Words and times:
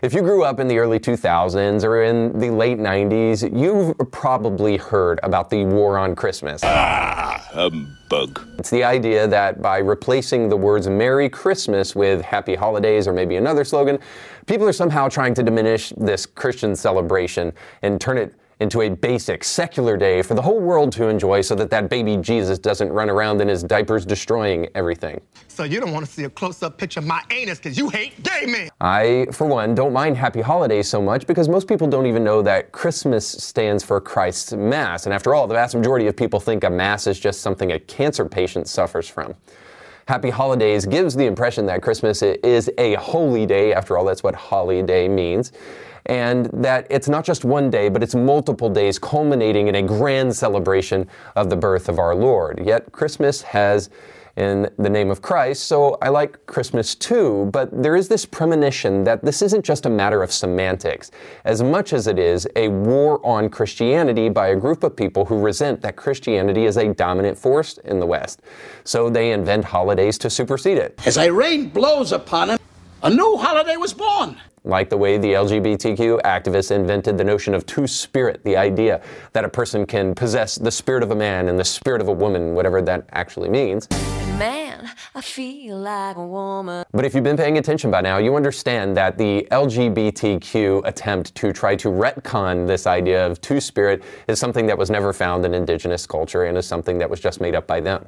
If 0.00 0.14
you 0.14 0.20
grew 0.20 0.44
up 0.44 0.60
in 0.60 0.68
the 0.68 0.78
early 0.78 1.00
2000s 1.00 1.82
or 1.82 2.04
in 2.04 2.38
the 2.38 2.50
late 2.50 2.78
90s, 2.78 3.42
you've 3.52 3.98
probably 4.12 4.76
heard 4.76 5.18
about 5.24 5.50
the 5.50 5.64
war 5.64 5.98
on 5.98 6.14
Christmas. 6.14 6.60
Ah, 6.62 7.44
humbug. 7.50 8.46
It's 8.60 8.70
the 8.70 8.84
idea 8.84 9.26
that 9.26 9.60
by 9.60 9.78
replacing 9.78 10.50
the 10.50 10.56
words 10.56 10.86
Merry 10.86 11.28
Christmas 11.28 11.96
with 11.96 12.22
Happy 12.22 12.54
Holidays 12.54 13.08
or 13.08 13.12
maybe 13.12 13.34
another 13.34 13.64
slogan, 13.64 13.98
people 14.46 14.68
are 14.68 14.72
somehow 14.72 15.08
trying 15.08 15.34
to 15.34 15.42
diminish 15.42 15.92
this 15.96 16.26
Christian 16.26 16.76
celebration 16.76 17.52
and 17.82 18.00
turn 18.00 18.18
it 18.18 18.36
into 18.60 18.82
a 18.82 18.88
basic 18.88 19.44
secular 19.44 19.96
day 19.96 20.20
for 20.20 20.34
the 20.34 20.42
whole 20.42 20.58
world 20.60 20.90
to 20.92 21.06
enjoy 21.06 21.40
so 21.40 21.54
that 21.54 21.70
that 21.70 21.88
baby 21.88 22.16
Jesus 22.16 22.58
doesn't 22.58 22.90
run 22.90 23.08
around 23.08 23.40
in 23.40 23.48
his 23.48 23.62
diapers 23.62 24.04
destroying 24.04 24.68
everything. 24.74 25.20
So 25.46 25.64
you 25.64 25.80
don't 25.80 25.92
want 25.92 26.06
to 26.06 26.10
see 26.10 26.24
a 26.24 26.30
close-up 26.30 26.78
picture 26.78 27.00
of 27.00 27.06
my 27.06 27.22
anus 27.30 27.58
because 27.58 27.78
you 27.78 27.88
hate 27.88 28.22
gay 28.22 28.46
men. 28.46 28.70
I, 28.80 29.26
for 29.32 29.46
one, 29.46 29.74
don't 29.74 29.92
mind 29.92 30.16
happy 30.16 30.40
holidays 30.40 30.88
so 30.88 31.00
much 31.00 31.26
because 31.26 31.48
most 31.48 31.68
people 31.68 31.86
don't 31.86 32.06
even 32.06 32.24
know 32.24 32.42
that 32.42 32.72
Christmas 32.72 33.26
stands 33.26 33.84
for 33.84 34.00
Christ's 34.00 34.52
Mass. 34.52 35.06
And 35.06 35.14
after 35.14 35.34
all, 35.34 35.46
the 35.46 35.54
vast 35.54 35.74
majority 35.74 36.06
of 36.06 36.16
people 36.16 36.40
think 36.40 36.64
a 36.64 36.70
Mass 36.70 37.06
is 37.06 37.18
just 37.18 37.40
something 37.40 37.72
a 37.72 37.78
cancer 37.78 38.24
patient 38.24 38.68
suffers 38.68 39.08
from. 39.08 39.34
Happy 40.06 40.30
Holidays 40.30 40.86
gives 40.86 41.14
the 41.14 41.26
impression 41.26 41.66
that 41.66 41.82
Christmas 41.82 42.22
is 42.22 42.70
a 42.78 42.94
holy 42.94 43.44
day. 43.44 43.74
After 43.74 43.98
all, 43.98 44.04
that's 44.04 44.22
what 44.22 44.34
holiday 44.34 45.06
means 45.06 45.52
and 46.06 46.46
that 46.52 46.86
it's 46.90 47.08
not 47.08 47.24
just 47.24 47.44
one 47.44 47.70
day, 47.70 47.88
but 47.88 48.02
it's 48.02 48.14
multiple 48.14 48.70
days 48.70 48.98
culminating 48.98 49.68
in 49.68 49.74
a 49.76 49.82
grand 49.82 50.34
celebration 50.34 51.08
of 51.36 51.50
the 51.50 51.56
birth 51.56 51.88
of 51.88 51.98
our 51.98 52.14
Lord. 52.14 52.60
Yet 52.64 52.90
Christmas 52.92 53.42
has 53.42 53.90
in 54.38 54.70
the 54.78 54.88
name 54.88 55.10
of 55.10 55.20
Christ. 55.20 55.64
So 55.64 55.98
I 56.00 56.10
like 56.10 56.46
Christmas 56.46 56.94
too, 56.94 57.50
but 57.52 57.82
there 57.82 57.96
is 57.96 58.06
this 58.06 58.24
premonition 58.24 59.02
that 59.02 59.24
this 59.24 59.42
isn't 59.42 59.64
just 59.64 59.84
a 59.84 59.90
matter 59.90 60.22
of 60.22 60.32
semantics, 60.32 61.10
as 61.44 61.60
much 61.60 61.92
as 61.92 62.06
it 62.06 62.20
is 62.20 62.46
a 62.54 62.68
war 62.68 63.20
on 63.26 63.48
Christianity 63.48 64.28
by 64.28 64.48
a 64.48 64.56
group 64.56 64.84
of 64.84 64.94
people 64.94 65.24
who 65.24 65.40
resent 65.40 65.80
that 65.80 65.96
Christianity 65.96 66.66
is 66.66 66.76
a 66.76 66.94
dominant 66.94 67.36
force 67.36 67.78
in 67.78 67.98
the 67.98 68.06
West. 68.06 68.42
So 68.84 69.10
they 69.10 69.32
invent 69.32 69.64
holidays 69.64 70.16
to 70.18 70.30
supersede 70.30 70.78
it. 70.78 71.00
As 71.04 71.18
a 71.18 71.32
rain 71.32 71.68
blows 71.68 72.12
upon 72.12 72.50
him, 72.50 72.58
a 73.02 73.10
new 73.10 73.36
holiday 73.38 73.76
was 73.76 73.92
born 73.92 74.40
like 74.68 74.90
the 74.90 74.96
way 74.96 75.16
the 75.16 75.32
LGBTQ 75.32 76.20
activists 76.22 76.70
invented 76.70 77.16
the 77.16 77.24
notion 77.24 77.54
of 77.54 77.64
two 77.64 77.86
spirit, 77.86 78.44
the 78.44 78.56
idea 78.56 79.00
that 79.32 79.44
a 79.44 79.48
person 79.48 79.86
can 79.86 80.14
possess 80.14 80.56
the 80.56 80.70
spirit 80.70 81.02
of 81.02 81.10
a 81.10 81.16
man 81.16 81.48
and 81.48 81.58
the 81.58 81.64
spirit 81.64 82.02
of 82.02 82.08
a 82.08 82.12
woman, 82.12 82.54
whatever 82.54 82.82
that 82.82 83.06
actually 83.12 83.48
means. 83.48 83.88
Man, 84.38 84.88
I 85.14 85.22
feel 85.22 85.78
like 85.78 86.16
a 86.16 86.24
woman. 86.24 86.84
But 86.92 87.06
if 87.06 87.14
you've 87.14 87.24
been 87.24 87.36
paying 87.36 87.56
attention 87.56 87.90
by 87.90 88.02
now, 88.02 88.18
you 88.18 88.36
understand 88.36 88.94
that 88.98 89.16
the 89.16 89.48
LGBTQ 89.50 90.82
attempt 90.84 91.34
to 91.36 91.52
try 91.52 91.74
to 91.76 91.88
retcon 91.88 92.66
this 92.66 92.86
idea 92.86 93.26
of 93.26 93.40
two 93.40 93.60
spirit 93.60 94.04
is 94.28 94.38
something 94.38 94.66
that 94.66 94.76
was 94.76 94.90
never 94.90 95.14
found 95.14 95.46
in 95.46 95.54
indigenous 95.54 96.06
culture 96.06 96.44
and 96.44 96.58
is 96.58 96.66
something 96.66 96.98
that 96.98 97.08
was 97.08 97.20
just 97.20 97.40
made 97.40 97.54
up 97.54 97.66
by 97.66 97.80
them. 97.80 98.06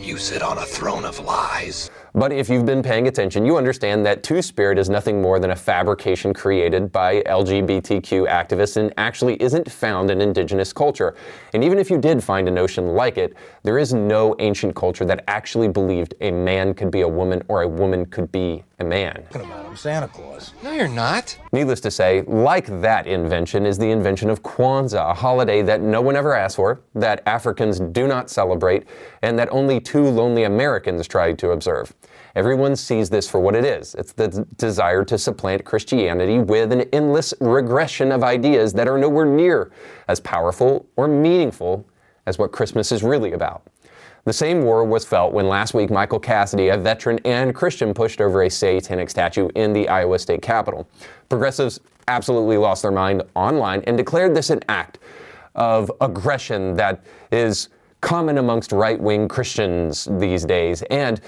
You 0.00 0.18
sit 0.18 0.42
on 0.42 0.58
a 0.58 0.64
throne 0.64 1.04
of 1.04 1.18
lies. 1.20 1.90
But 2.16 2.32
if 2.32 2.48
you've 2.48 2.64
been 2.64 2.82
paying 2.82 3.08
attention, 3.08 3.44
you 3.44 3.58
understand 3.58 4.06
that 4.06 4.22
Two 4.22 4.40
Spirit 4.40 4.78
is 4.78 4.88
nothing 4.88 5.20
more 5.20 5.38
than 5.38 5.50
a 5.50 5.56
fabrication 5.56 6.32
created 6.32 6.90
by 6.90 7.20
LGBTQ 7.24 8.26
activists 8.26 8.78
and 8.78 8.90
actually 8.96 9.34
isn't 9.42 9.70
found 9.70 10.10
in 10.10 10.22
indigenous 10.22 10.72
culture. 10.72 11.14
And 11.52 11.62
even 11.62 11.78
if 11.78 11.90
you 11.90 11.98
did 11.98 12.24
find 12.24 12.48
a 12.48 12.50
notion 12.50 12.94
like 12.94 13.18
it, 13.18 13.34
there 13.64 13.78
is 13.78 13.92
no 13.92 14.34
ancient 14.38 14.74
culture 14.74 15.04
that 15.04 15.24
actually 15.28 15.68
believed 15.68 16.14
a 16.22 16.30
man 16.30 16.72
could 16.72 16.90
be 16.90 17.02
a 17.02 17.08
woman 17.08 17.42
or 17.48 17.60
a 17.60 17.68
woman 17.68 18.06
could 18.06 18.32
be 18.32 18.64
a 18.78 18.84
man. 18.84 19.24
I'm 19.34 19.76
Santa 19.76 20.08
Claus. 20.08 20.52
No, 20.62 20.72
you're 20.72 20.88
not. 20.88 21.38
Needless 21.52 21.80
to 21.80 21.90
say, 21.90 22.22
like 22.22 22.66
that 22.80 23.06
invention 23.06 23.66
is 23.66 23.78
the 23.78 23.90
invention 23.90 24.30
of 24.30 24.42
Kwanzaa, 24.42 25.10
a 25.10 25.14
holiday 25.14 25.62
that 25.62 25.80
no 25.80 26.00
one 26.00 26.16
ever 26.16 26.34
asked 26.34 26.56
for, 26.56 26.80
that 26.94 27.22
Africans 27.26 27.80
do 27.80 28.06
not 28.06 28.30
celebrate, 28.30 28.84
and 29.22 29.38
that 29.38 29.48
only 29.50 29.80
two 29.80 30.04
lonely 30.04 30.44
Americans 30.44 31.06
tried 31.06 31.38
to 31.38 31.50
observe. 31.50 31.94
Everyone 32.36 32.76
sees 32.76 33.08
this 33.08 33.26
for 33.26 33.40
what 33.40 33.56
it 33.56 33.64
is. 33.64 33.94
It's 33.94 34.12
the 34.12 34.46
desire 34.58 35.06
to 35.06 35.16
supplant 35.16 35.64
Christianity 35.64 36.38
with 36.38 36.70
an 36.70 36.82
endless 36.92 37.32
regression 37.40 38.12
of 38.12 38.22
ideas 38.22 38.74
that 38.74 38.86
are 38.86 38.98
nowhere 38.98 39.24
near 39.24 39.72
as 40.06 40.20
powerful 40.20 40.86
or 40.96 41.08
meaningful 41.08 41.88
as 42.26 42.38
what 42.38 42.52
Christmas 42.52 42.92
is 42.92 43.02
really 43.02 43.32
about. 43.32 43.62
The 44.24 44.34
same 44.34 44.64
war 44.64 44.84
was 44.84 45.02
felt 45.02 45.32
when 45.32 45.48
last 45.48 45.72
week 45.72 45.88
Michael 45.88 46.18
Cassidy, 46.20 46.68
a 46.68 46.76
veteran 46.76 47.18
and 47.24 47.54
Christian, 47.54 47.94
pushed 47.94 48.20
over 48.20 48.42
a 48.42 48.50
satanic 48.50 49.08
statue 49.08 49.48
in 49.54 49.72
the 49.72 49.88
Iowa 49.88 50.18
state 50.18 50.42
capitol. 50.42 50.86
Progressives 51.30 51.80
absolutely 52.06 52.58
lost 52.58 52.82
their 52.82 52.90
mind 52.90 53.22
online 53.34 53.82
and 53.86 53.96
declared 53.96 54.34
this 54.34 54.50
an 54.50 54.60
act 54.68 54.98
of 55.54 55.90
aggression 56.02 56.74
that 56.74 57.02
is 57.32 57.70
common 58.02 58.36
amongst 58.36 58.72
right 58.72 59.00
wing 59.00 59.26
Christians 59.26 60.06
these 60.18 60.44
days. 60.44 60.82
And 60.90 61.22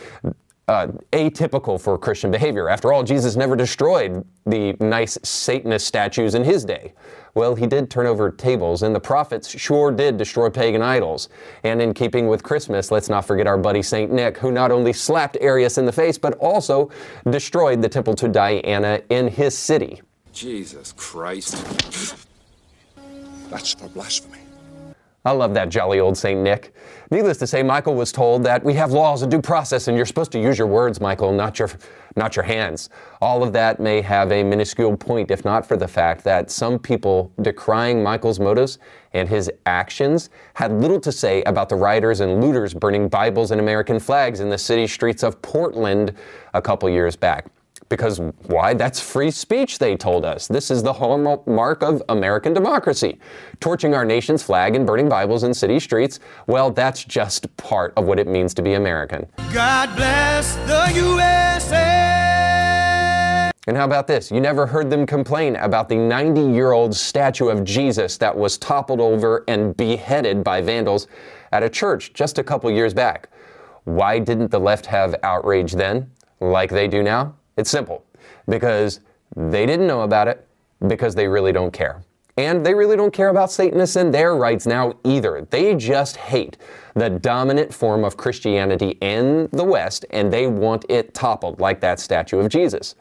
uh, 0.68 0.88
atypical 1.12 1.80
for 1.80 1.96
Christian 1.98 2.30
behavior. 2.30 2.68
After 2.68 2.92
all, 2.92 3.02
Jesus 3.02 3.36
never 3.36 3.56
destroyed 3.56 4.24
the 4.46 4.76
nice 4.80 5.18
Satanist 5.22 5.86
statues 5.86 6.34
in 6.34 6.44
his 6.44 6.64
day. 6.64 6.94
Well, 7.34 7.54
he 7.54 7.66
did 7.66 7.90
turn 7.90 8.06
over 8.06 8.30
tables, 8.30 8.82
and 8.82 8.94
the 8.94 9.00
prophets 9.00 9.48
sure 9.48 9.90
did 9.90 10.16
destroy 10.16 10.50
pagan 10.50 10.82
idols. 10.82 11.28
And 11.64 11.80
in 11.80 11.94
keeping 11.94 12.26
with 12.28 12.42
Christmas, 12.42 12.90
let's 12.90 13.08
not 13.08 13.24
forget 13.24 13.46
our 13.46 13.56
buddy 13.56 13.82
St. 13.82 14.12
Nick, 14.12 14.38
who 14.38 14.50
not 14.50 14.70
only 14.70 14.92
slapped 14.92 15.38
Arius 15.40 15.78
in 15.78 15.86
the 15.86 15.92
face, 15.92 16.18
but 16.18 16.34
also 16.34 16.90
destroyed 17.30 17.80
the 17.80 17.88
temple 17.88 18.14
to 18.14 18.28
Diana 18.28 19.00
in 19.08 19.28
his 19.28 19.56
city. 19.56 20.02
Jesus 20.32 20.92
Christ. 20.92 21.64
That's 23.50 23.72
for 23.72 23.88
blasphemy. 23.88 24.47
I 25.28 25.33
love 25.33 25.53
that 25.55 25.69
jolly 25.69 26.00
old 26.00 26.16
St. 26.16 26.41
Nick. 26.41 26.75
Needless 27.11 27.37
to 27.37 27.47
say, 27.47 27.62
Michael 27.62 27.94
was 27.94 28.12
told 28.12 28.43
that 28.44 28.65
we 28.65 28.72
have 28.72 28.93
laws 28.93 29.21
of 29.21 29.28
due 29.28 29.43
process 29.43 29.87
and 29.87 29.94
you're 29.94 30.06
supposed 30.06 30.33
to 30.33 30.41
use 30.41 30.56
your 30.56 30.66
words, 30.66 31.03
Michael, 31.03 31.33
not 31.33 31.59
your, 31.59 31.69
not 32.16 32.34
your 32.34 32.44
hands. 32.44 32.89
All 33.21 33.43
of 33.43 33.53
that 33.53 33.78
may 33.78 34.00
have 34.00 34.33
a 34.33 34.43
minuscule 34.43 34.97
point, 34.97 35.31
if 35.31 35.44
not 35.44 35.66
for 35.66 35.77
the 35.77 35.87
fact 35.87 36.25
that 36.25 36.50
some 36.50 36.78
people 36.78 37.31
decrying 37.43 38.03
Michael's 38.03 38.41
motives 38.41 38.78
and 39.12 39.28
his 39.28 39.50
actions 39.66 40.31
had 40.55 40.72
little 40.72 40.99
to 41.00 41.12
say 41.12 41.43
about 41.43 41.69
the 41.69 41.77
rioters 41.77 42.21
and 42.21 42.43
looters 42.43 42.72
burning 42.72 43.06
Bibles 43.06 43.50
and 43.50 43.60
American 43.60 44.00
flags 44.00 44.41
in 44.41 44.49
the 44.49 44.56
city 44.56 44.87
streets 44.87 45.22
of 45.22 45.43
Portland 45.43 46.15
a 46.55 46.62
couple 46.62 46.89
years 46.89 47.16
back. 47.16 47.49
Because 47.88 48.21
why? 48.47 48.75
That's 48.75 49.00
free 49.00 49.31
speech, 49.31 49.78
they 49.78 49.97
told 49.97 50.25
us. 50.25 50.47
This 50.47 50.71
is 50.71 50.82
the 50.82 50.93
hallmark 50.93 51.82
of 51.82 52.03
American 52.09 52.53
democracy. 52.53 53.19
Torching 53.60 53.94
our 53.94 54.04
nation's 54.04 54.43
flag 54.43 54.76
and 54.76 54.87
burning 54.87 55.09
Bibles 55.09 55.44
in 55.44 55.54
city 55.54 55.81
streets, 55.81 56.21
well, 56.47 56.71
that's 56.71 57.04
just 57.04 57.54
part 57.56 57.94
of 57.97 58.04
what 58.04 58.19
it 58.19 58.27
means 58.27 58.53
to 58.54 58.62
be 58.62 58.75
American. 58.75 59.27
God 59.53 59.94
bless 59.97 60.56
the 60.66 60.93
USA. 61.00 62.09
And 63.66 63.77
how 63.77 63.84
about 63.84 64.06
this? 64.06 64.31
You 64.31 64.41
never 64.41 64.66
heard 64.66 64.88
them 64.88 65.04
complain 65.04 65.56
about 65.56 65.91
the 65.91 65.97
90 65.97 66.41
year 66.41 66.72
old 66.72 66.94
statue 66.94 67.48
of 67.48 67.65
Jesus 67.65 68.16
that 68.16 68.34
was 68.34 68.56
toppled 68.56 69.00
over 69.00 69.44
and 69.47 69.77
beheaded 69.77 70.43
by 70.43 70.62
vandals 70.62 71.06
at 71.53 71.62
a 71.62 71.69
church 71.69 72.15
just 72.15 72.38
a 72.38 72.43
couple 72.43 72.71
years 72.71 72.94
back. 72.94 73.28
Why 73.84 74.19
didn't 74.19 74.50
the 74.50 74.59
left 74.59 74.87
have 74.87 75.15
outrage 75.22 75.72
then, 75.72 76.10
like 76.41 76.71
they 76.71 76.88
do 76.88 77.03
now? 77.03 77.34
It's 77.58 77.70
simple 77.70 78.04
because 78.48 79.00
they 79.36 79.66
didn't 79.66 79.88
know 79.88 80.02
about 80.02 80.28
it 80.28 80.46
because 80.86 81.14
they 81.14 81.26
really 81.26 81.52
don't 81.52 81.72
care. 81.72 82.02
And 82.36 82.64
they 82.64 82.72
really 82.72 82.96
don't 82.96 83.12
care 83.12 83.30
about 83.30 83.50
Satanists 83.50 83.96
and 83.96 84.14
their 84.14 84.36
rights 84.36 84.64
now 84.64 84.94
either. 85.02 85.44
They 85.50 85.74
just 85.74 86.16
hate 86.16 86.56
the 86.94 87.10
dominant 87.10 87.74
form 87.74 88.04
of 88.04 88.16
Christianity 88.16 88.97
in 89.00 89.48
the 89.52 89.64
West 89.64 90.06
and 90.10 90.32
they 90.32 90.47
want 90.47 90.84
it 90.88 91.14
toppled, 91.14 91.58
like 91.58 91.80
that 91.80 91.98
statue 91.98 92.38
of 92.38 92.48
Jesus. 92.48 92.94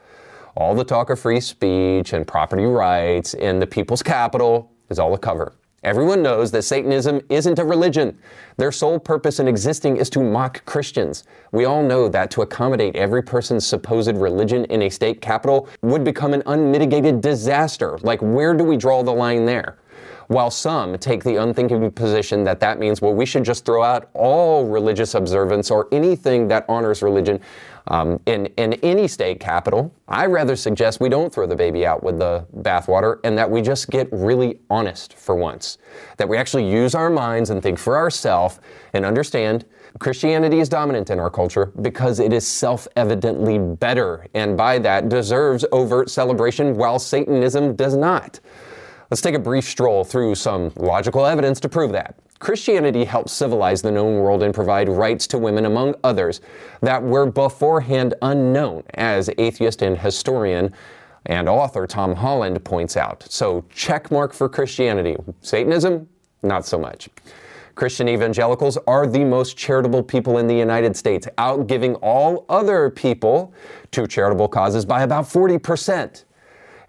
All 0.55 0.73
the 0.73 0.83
talk 0.83 1.11
of 1.11 1.19
free 1.19 1.39
speech 1.39 2.13
and 2.13 2.25
property 2.25 2.65
rights 2.65 3.35
in 3.35 3.59
the 3.59 3.67
people's 3.67 4.01
capital 4.01 4.71
is 4.89 4.97
all 4.97 5.13
a 5.13 5.19
cover. 5.19 5.53
Everyone 5.87 6.21
knows 6.21 6.51
that 6.51 6.63
Satanism 6.63 7.21
isn't 7.29 7.59
a 7.59 7.63
religion. 7.63 8.17
Their 8.57 8.73
sole 8.73 8.99
purpose 8.99 9.39
in 9.39 9.47
existing 9.47 9.95
is 9.95 10.09
to 10.09 10.19
mock 10.21 10.65
Christians. 10.65 11.23
We 11.53 11.63
all 11.63 11.81
know 11.81 12.09
that 12.09 12.29
to 12.31 12.41
accommodate 12.41 12.97
every 12.97 13.23
person's 13.23 13.65
supposed 13.65 14.17
religion 14.17 14.65
in 14.65 14.81
a 14.81 14.89
state 14.89 15.21
capital 15.21 15.69
would 15.83 16.03
become 16.03 16.33
an 16.33 16.43
unmitigated 16.45 17.21
disaster. 17.21 17.97
Like, 18.01 18.21
where 18.21 18.53
do 18.53 18.65
we 18.65 18.75
draw 18.75 19.01
the 19.01 19.13
line 19.13 19.45
there? 19.45 19.77
While 20.27 20.51
some 20.51 20.97
take 20.97 21.23
the 21.23 21.37
unthinking 21.37 21.89
position 21.91 22.43
that 22.43 22.59
that 22.59 22.79
means, 22.79 23.01
well, 23.01 23.13
we 23.13 23.25
should 23.25 23.45
just 23.45 23.63
throw 23.63 23.81
out 23.81 24.09
all 24.13 24.67
religious 24.67 25.15
observance 25.15 25.71
or 25.71 25.87
anything 25.93 26.49
that 26.49 26.65
honors 26.67 27.01
religion 27.01 27.39
um, 27.87 28.19
in, 28.25 28.47
in 28.57 28.73
any 28.75 29.07
state 29.07 29.39
capital, 29.39 29.93
I 30.07 30.25
rather 30.25 30.55
suggest 30.55 30.99
we 30.99 31.09
don't 31.09 31.33
throw 31.33 31.47
the 31.47 31.55
baby 31.55 31.85
out 31.85 32.03
with 32.03 32.19
the 32.19 32.45
bathwater 32.57 33.19
and 33.23 33.37
that 33.37 33.49
we 33.49 33.61
just 33.61 33.89
get 33.89 34.09
really 34.11 34.59
honest 34.69 35.13
for 35.13 35.35
once. 35.35 35.77
That 36.17 36.27
we 36.27 36.37
actually 36.37 36.69
use 36.69 36.95
our 36.95 37.09
minds 37.09 37.49
and 37.49 37.63
think 37.63 37.79
for 37.79 37.97
ourselves 37.97 38.59
and 38.93 39.05
understand 39.05 39.65
Christianity 39.99 40.59
is 40.59 40.69
dominant 40.69 41.09
in 41.09 41.19
our 41.19 41.29
culture 41.29 41.71
because 41.81 42.19
it 42.19 42.31
is 42.33 42.45
self 42.45 42.87
evidently 42.95 43.57
better, 43.57 44.27
and 44.33 44.55
by 44.55 44.77
that 44.79 45.09
deserves 45.09 45.65
overt 45.71 46.09
celebration, 46.09 46.75
while 46.77 46.99
Satanism 46.99 47.75
does 47.75 47.95
not. 47.95 48.39
Let's 49.09 49.21
take 49.21 49.35
a 49.35 49.39
brief 49.39 49.65
stroll 49.65 50.03
through 50.03 50.35
some 50.35 50.71
logical 50.75 51.25
evidence 51.25 51.59
to 51.61 51.69
prove 51.69 51.93
that. 51.93 52.15
Christianity 52.39 53.05
helps 53.05 53.33
civilize 53.33 53.81
the 53.81 53.91
known 53.91 54.15
world 54.15 54.43
and 54.43 54.53
provide 54.53 54.89
rights 54.89 55.27
to 55.27 55.37
women, 55.37 55.65
among 55.65 55.95
others, 56.03 56.41
that 56.81 57.01
were 57.01 57.25
beforehand 57.25 58.13
unknown, 58.21 58.83
as 58.93 59.29
atheist 59.37 59.81
and 59.81 59.97
historian 59.97 60.73
and 61.27 61.49
author 61.49 61.85
Tom 61.85 62.15
Holland 62.15 62.63
points 62.63 62.95
out. 62.97 63.25
So, 63.29 63.65
check 63.69 64.11
mark 64.11 64.33
for 64.33 64.47
Christianity. 64.47 65.17
Satanism, 65.41 66.07
not 66.41 66.65
so 66.65 66.79
much. 66.79 67.09
Christian 67.75 68.09
evangelicals 68.09 68.77
are 68.87 69.05
the 69.05 69.23
most 69.23 69.55
charitable 69.55 70.01
people 70.01 70.39
in 70.39 70.47
the 70.47 70.55
United 70.55 70.95
States, 70.95 71.27
outgiving 71.37 71.95
all 71.95 72.45
other 72.49 72.89
people 72.89 73.53
to 73.91 74.07
charitable 74.07 74.47
causes 74.47 74.83
by 74.83 75.03
about 75.03 75.25
40%. 75.25 76.23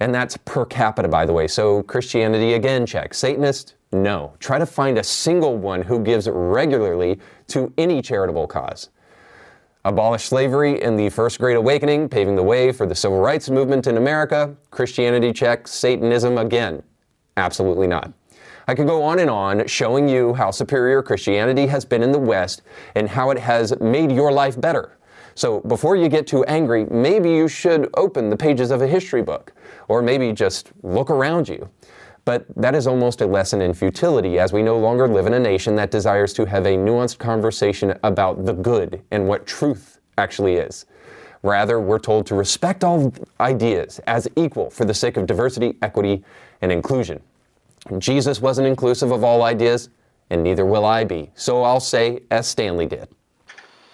And 0.00 0.14
that's 0.14 0.36
per 0.38 0.64
capita, 0.64 1.08
by 1.08 1.26
the 1.26 1.32
way. 1.32 1.48
So, 1.48 1.82
Christianity, 1.82 2.54
again, 2.54 2.86
check. 2.86 3.14
Satanist, 3.14 3.74
no. 3.92 4.34
Try 4.38 4.58
to 4.58 4.66
find 4.66 4.98
a 4.98 5.04
single 5.04 5.56
one 5.56 5.82
who 5.82 6.00
gives 6.00 6.28
regularly 6.28 7.18
to 7.48 7.72
any 7.78 8.02
charitable 8.02 8.46
cause. 8.46 8.90
Abolish 9.84 10.24
slavery 10.24 10.82
in 10.82 10.96
the 10.96 11.08
First 11.08 11.38
Great 11.38 11.56
Awakening, 11.56 12.08
paving 12.08 12.36
the 12.36 12.42
way 12.42 12.72
for 12.72 12.84
the 12.84 12.94
civil 12.94 13.20
rights 13.20 13.48
movement 13.48 13.86
in 13.86 13.96
America. 13.96 14.54
Christianity 14.70 15.32
check. 15.32 15.66
Satanism 15.66 16.36
again. 16.36 16.82
Absolutely 17.36 17.86
not. 17.86 18.12
I 18.66 18.74
could 18.74 18.86
go 18.86 19.02
on 19.02 19.18
and 19.18 19.30
on 19.30 19.66
showing 19.66 20.06
you 20.06 20.34
how 20.34 20.50
superior 20.50 21.02
Christianity 21.02 21.66
has 21.68 21.86
been 21.86 22.02
in 22.02 22.12
the 22.12 22.18
West 22.18 22.60
and 22.96 23.08
how 23.08 23.30
it 23.30 23.38
has 23.38 23.78
made 23.80 24.12
your 24.12 24.30
life 24.30 24.60
better. 24.60 24.98
So 25.34 25.60
before 25.60 25.96
you 25.96 26.08
get 26.08 26.26
too 26.26 26.44
angry, 26.44 26.84
maybe 26.90 27.30
you 27.30 27.48
should 27.48 27.88
open 27.94 28.28
the 28.28 28.36
pages 28.36 28.70
of 28.70 28.82
a 28.82 28.86
history 28.86 29.22
book, 29.22 29.54
or 29.86 30.02
maybe 30.02 30.32
just 30.32 30.72
look 30.82 31.08
around 31.08 31.48
you. 31.48 31.70
But 32.28 32.44
that 32.56 32.74
is 32.74 32.86
almost 32.86 33.22
a 33.22 33.26
lesson 33.26 33.62
in 33.62 33.72
futility, 33.72 34.38
as 34.38 34.52
we 34.52 34.62
no 34.62 34.78
longer 34.78 35.08
live 35.08 35.26
in 35.26 35.32
a 35.32 35.40
nation 35.40 35.76
that 35.76 35.90
desires 35.90 36.34
to 36.34 36.44
have 36.44 36.66
a 36.66 36.76
nuanced 36.76 37.16
conversation 37.16 37.98
about 38.02 38.44
the 38.44 38.52
good 38.52 39.00
and 39.10 39.26
what 39.26 39.46
truth 39.46 39.98
actually 40.18 40.56
is. 40.56 40.84
Rather, 41.42 41.80
we're 41.80 41.98
told 41.98 42.26
to 42.26 42.34
respect 42.34 42.84
all 42.84 43.14
ideas 43.40 43.98
as 44.06 44.28
equal 44.36 44.68
for 44.68 44.84
the 44.84 44.92
sake 44.92 45.16
of 45.16 45.24
diversity, 45.24 45.78
equity, 45.80 46.22
and 46.60 46.70
inclusion. 46.70 47.18
Jesus 47.96 48.42
wasn't 48.42 48.68
inclusive 48.68 49.10
of 49.10 49.24
all 49.24 49.42
ideas, 49.42 49.88
and 50.28 50.42
neither 50.42 50.66
will 50.66 50.84
I 50.84 51.04
be. 51.04 51.30
So 51.34 51.62
I'll 51.62 51.80
say, 51.80 52.20
as 52.30 52.46
Stanley 52.46 52.84
did. 52.84 53.08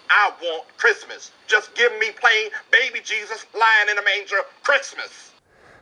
I 0.09 0.33
want 0.41 0.65
Christmas. 0.75 1.31
Just 1.47 1.73
give 1.73 1.93
me 1.99 2.07
plain 2.19 2.49
baby 2.69 2.99
Jesus 3.01 3.45
lying 3.53 3.91
in 3.91 3.97
a 3.97 4.03
manger 4.03 4.41
Christmas. 4.61 5.31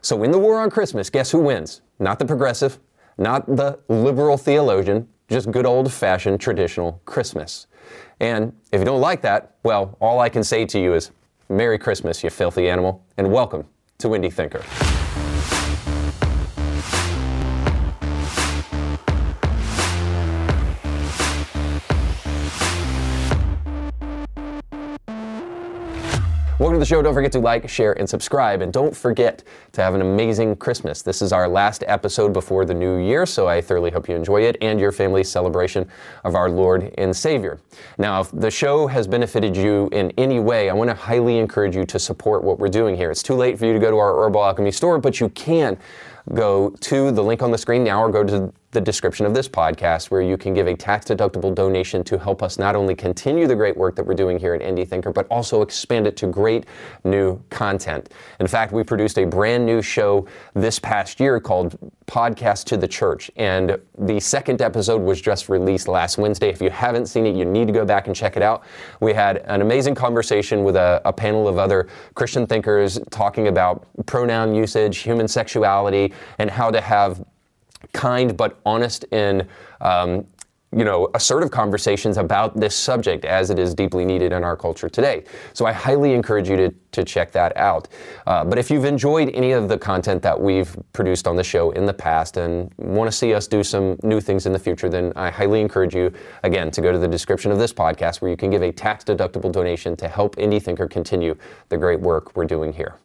So, 0.04 0.22
in 0.22 0.32
the 0.32 0.38
war 0.38 0.60
on 0.60 0.70
Christmas, 0.70 1.10
guess 1.10 1.32
who 1.32 1.40
wins? 1.40 1.80
Not 1.98 2.20
the 2.20 2.26
progressive, 2.26 2.78
not 3.18 3.48
the 3.48 3.80
liberal 3.88 4.38
theologian, 4.38 5.08
just 5.30 5.50
good 5.50 5.66
old 5.66 5.94
fashioned 5.94 6.42
traditional 6.42 7.02
Christmas. 7.06 7.68
And 8.20 8.52
if 8.74 8.80
you 8.80 8.86
don't 8.86 9.00
like 9.00 9.22
that, 9.22 9.56
well, 9.64 9.96
all 10.02 10.20
I 10.20 10.28
can 10.28 10.44
say 10.44 10.66
to 10.66 10.78
you 10.78 10.94
is 10.94 11.12
Merry 11.48 11.80
Christmas, 11.80 12.22
you 12.22 12.30
filthy 12.30 12.70
animal, 12.70 13.02
and 13.18 13.32
welcome 13.32 13.64
to 14.00 14.10
Indie 14.10 14.32
Thinker. 14.32 14.93
Welcome 26.64 26.78
to 26.78 26.80
the 26.80 26.86
show. 26.86 27.02
Don't 27.02 27.14
forget 27.14 27.34
to 27.34 27.40
like, 27.40 27.68
share, 27.68 27.92
and 28.00 28.10
subscribe. 28.10 28.62
And 28.62 28.72
don't 28.72 28.96
forget 28.96 29.44
to 29.74 29.82
have 29.82 29.96
an 29.96 30.02
amazing 30.02 30.56
Christmas. 30.56 31.02
This 31.02 31.22
is 31.22 31.34
our 31.34 31.46
last 31.46 31.84
episode 31.88 32.32
before 32.32 32.64
the 32.64 32.74
new 32.74 33.00
year, 33.00 33.26
so 33.26 33.50
I 33.50 33.60
thoroughly 33.60 33.92
hope 33.92 34.08
you 34.08 34.16
enjoy 34.16 34.44
it 34.44 34.56
and 34.62 34.80
your 34.80 34.94
family's 34.94 35.30
celebration 35.30 35.86
of 36.24 36.36
our 36.36 36.50
Lord 36.50 36.94
and 36.98 37.14
Savior. 37.14 37.60
Now, 37.98 38.22
if 38.22 38.32
the 38.32 38.50
show 38.50 38.88
has 38.88 39.08
benefited 39.08 39.58
you 39.58 39.90
in 39.92 40.14
any 40.18 40.40
way, 40.40 40.70
I 40.70 40.74
want 40.74 40.90
to 40.90 40.96
highly 40.96 41.38
encourage 41.38 41.76
you 41.76 41.84
to 41.84 42.00
support 42.00 42.46
what 42.46 42.60
we're 42.60 42.70
doing 42.70 42.96
here. 42.96 43.12
It's 43.12 43.24
too 43.24 43.36
late 43.36 43.60
for 43.60 43.66
you 43.66 43.74
to 43.74 43.80
go 43.80 43.92
to 43.92 43.98
our 43.98 44.24
Herbal 44.24 44.42
Alchemy 44.42 44.72
store, 44.72 45.00
but 45.00 45.20
you 45.20 45.28
can 45.28 45.78
go 46.34 46.70
to 46.80 47.12
the 47.12 47.22
link 47.22 47.42
on 47.42 47.52
the 47.52 47.58
screen 47.58 47.84
now 47.84 48.02
or 48.02 48.10
go 48.10 48.24
to 48.24 48.54
the 48.74 48.82
description 48.82 49.26
of 49.26 49.34
this 49.34 49.48
podcast 49.48 50.12
where 50.12 50.22
you 50.22 50.36
can 50.36 50.54
give 50.54 50.68
a 50.68 50.76
tax 50.76 51.06
deductible 51.06 51.54
donation 51.54 52.04
to 52.04 52.18
help 52.18 52.44
us 52.44 52.58
not 52.58 52.76
only 52.76 52.96
continue 52.96 53.48
the 53.48 53.56
great 53.56 53.78
work 53.78 53.96
that 53.96 54.06
we're 54.06 54.14
doing 54.14 54.40
here 54.40 54.54
at 54.54 54.62
Indie 54.62 54.88
Thinker, 54.88 55.14
but 55.14 55.28
also 55.28 55.62
expand 55.62 56.08
it 56.08 56.18
to 56.18 56.28
great 56.28 56.66
new 57.04 57.40
content. 57.50 58.10
In 58.40 58.48
fact, 58.48 58.74
we 58.74 58.84
produced 58.84 59.18
a 59.20 59.26
brand 59.26 59.66
new 59.66 59.82
show 59.82 60.28
this 60.56 60.80
past 60.80 61.20
year 61.20 61.40
called 61.40 61.78
Podcast 62.08 62.66
to 62.66 62.78
the 62.78 62.88
Church, 62.88 63.32
and 63.38 63.80
the 63.98 64.20
second 64.20 64.62
episode 64.62 65.02
was 65.02 65.22
just 65.22 65.48
released 65.48 65.88
last 65.88 66.18
Wednesday. 66.18 66.50
If 66.50 66.62
you 66.62 66.70
haven't 66.70 67.06
seen 67.06 67.26
it, 67.26 67.36
you 67.36 67.46
need 67.46 67.68
to 67.68 67.74
go 67.74 67.86
back 67.86 68.08
and 68.08 68.16
check 68.16 68.36
it 68.36 68.44
out. 68.44 68.64
We 69.00 69.14
had 69.14 69.38
an 69.38 69.62
amazing 69.62 69.96
conversation 69.96 70.64
with 70.64 70.76
a, 70.76 71.02
a 71.06 71.14
panel 71.14 71.48
of 71.48 71.58
other 71.58 71.88
Christian 72.16 72.46
thinkers 72.48 73.00
talking 73.12 73.48
about 73.48 73.88
pronoun 74.06 74.54
usage, 74.56 74.98
human 74.98 75.28
sexuality, 75.28 76.14
and 76.40 76.50
how 76.50 76.72
to 76.72 76.82
have 76.82 77.24
kind 77.94 78.36
but 78.36 78.60
honest 78.66 79.06
and 79.12 79.48
um, 79.82 80.26
you 80.76 80.84
know, 80.84 81.10
assertive 81.14 81.52
conversations 81.52 82.18
about 82.18 82.60
this 82.60 82.76
subject 82.76 83.26
as 83.26 83.50
it 83.50 83.60
is 83.60 83.74
deeply 83.74 84.06
needed 84.06 84.32
in 84.32 84.44
our 84.44 84.58
culture 84.58 84.90
today. 84.90 85.24
So 85.54 85.66
I 85.66 85.72
highly 85.72 86.14
encourage 86.14 86.50
you 86.50 86.58
to, 86.58 86.74
to 86.94 87.04
check 87.04 87.32
that 87.34 87.56
out. 87.58 87.88
Uh, 88.26 88.44
but 88.44 88.58
if 88.58 88.72
you've 88.72 88.86
enjoyed 88.86 89.30
any 89.34 89.52
of 89.52 89.70
the 89.70 89.78
content 89.78 90.22
that 90.24 90.40
we've 90.40 90.76
produced 90.92 91.28
on 91.28 91.36
the 91.36 91.44
show 91.44 91.72
in 91.72 91.86
the 91.86 91.94
past 91.94 92.38
and 92.38 92.74
want 92.78 93.10
to 93.10 93.16
see 93.16 93.34
us 93.34 93.48
do 93.48 93.64
some 93.64 93.98
new 94.04 94.20
things 94.20 94.46
in 94.46 94.54
the 94.54 94.60
future, 94.60 94.90
then 94.90 95.14
I 95.16 95.30
highly 95.30 95.62
encourage 95.62 95.96
you, 95.96 96.12
again, 96.44 96.72
to 96.72 96.82
go 96.82 96.92
to 96.92 96.98
the 96.98 97.08
description 97.08 97.52
of 97.52 97.60
this 97.60 97.74
podcast 97.74 98.22
where 98.22 98.32
you 98.32 98.38
can 98.38 98.50
give 98.50 98.64
a 98.64 98.72
tax 98.72 99.04
deductible 99.04 99.52
donation 99.52 99.96
to 99.98 100.08
help 100.08 100.36
Indie 100.38 100.62
Thinker 100.62 100.88
continue 100.88 101.36
the 101.70 101.78
great 101.78 102.00
work 102.00 102.36
we're 102.36 102.46
doing 102.46 102.74
here. 102.74 102.96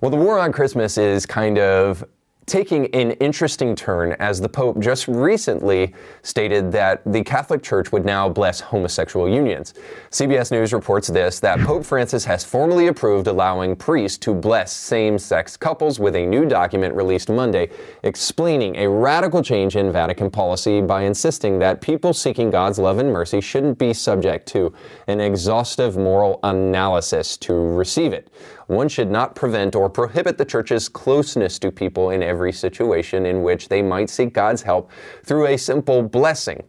Well, 0.00 0.10
the 0.10 0.16
war 0.18 0.38
on 0.38 0.52
Christmas 0.52 0.98
is 0.98 1.24
kind 1.24 1.58
of 1.58 2.04
taking 2.46 2.86
an 2.94 3.12
interesting 3.12 3.74
turn 3.74 4.12
as 4.18 4.40
the 4.40 4.48
Pope 4.48 4.78
just 4.78 5.08
recently 5.08 5.94
stated 6.22 6.70
that 6.72 7.02
the 7.10 7.22
Catholic 7.22 7.62
Church 7.62 7.92
would 7.92 8.04
now 8.04 8.28
bless 8.28 8.60
homosexual 8.60 9.28
unions. 9.28 9.74
CBS 10.10 10.50
News 10.50 10.72
reports 10.72 11.08
this 11.08 11.40
that 11.40 11.58
Pope 11.60 11.84
Francis 11.84 12.24
has 12.24 12.44
formally 12.44 12.88
approved 12.88 13.26
allowing 13.26 13.76
priests 13.76 14.18
to 14.18 14.34
bless 14.34 14.72
same 14.72 15.18
sex 15.18 15.56
couples 15.56 15.98
with 15.98 16.16
a 16.16 16.26
new 16.26 16.44
document 16.44 16.94
released 16.94 17.28
Monday 17.28 17.70
explaining 18.02 18.76
a 18.76 18.88
radical 18.88 19.42
change 19.42 19.76
in 19.76 19.90
Vatican 19.90 20.30
policy 20.30 20.80
by 20.80 21.02
insisting 21.02 21.58
that 21.58 21.80
people 21.80 22.12
seeking 22.12 22.50
God's 22.50 22.78
love 22.78 22.98
and 22.98 23.12
mercy 23.12 23.40
shouldn't 23.40 23.78
be 23.78 23.92
subject 23.92 24.46
to 24.48 24.72
an 25.06 25.20
exhaustive 25.20 25.96
moral 25.96 26.40
analysis 26.42 27.36
to 27.38 27.54
receive 27.54 28.12
it 28.12 28.30
one 28.66 28.88
should 28.88 29.10
not 29.10 29.34
prevent 29.34 29.74
or 29.74 29.88
prohibit 29.88 30.38
the 30.38 30.44
church's 30.44 30.88
closeness 30.88 31.58
to 31.60 31.70
people 31.70 32.10
in 32.10 32.22
every 32.22 32.52
situation 32.52 33.26
in 33.26 33.42
which 33.42 33.68
they 33.68 33.82
might 33.82 34.10
seek 34.10 34.32
God's 34.32 34.62
help 34.62 34.90
through 35.22 35.46
a 35.46 35.56
simple 35.56 36.02
blessing. 36.02 36.62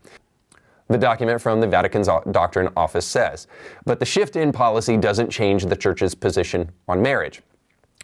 The 0.88 0.98
document 0.98 1.42
from 1.42 1.62
the 1.62 1.68
Vatican's 1.68 2.08
Doctrine 2.32 2.70
Office 2.78 3.08
says. 3.08 3.48
But 3.86 4.00
the 4.00 4.06
shift 4.06 4.36
in 4.36 4.52
policy 4.52 4.98
doesn't 4.98 5.32
change 5.32 5.66
the 5.66 5.76
church's 5.76 6.14
position 6.14 6.72
on 6.88 7.02
marriage. 7.02 7.42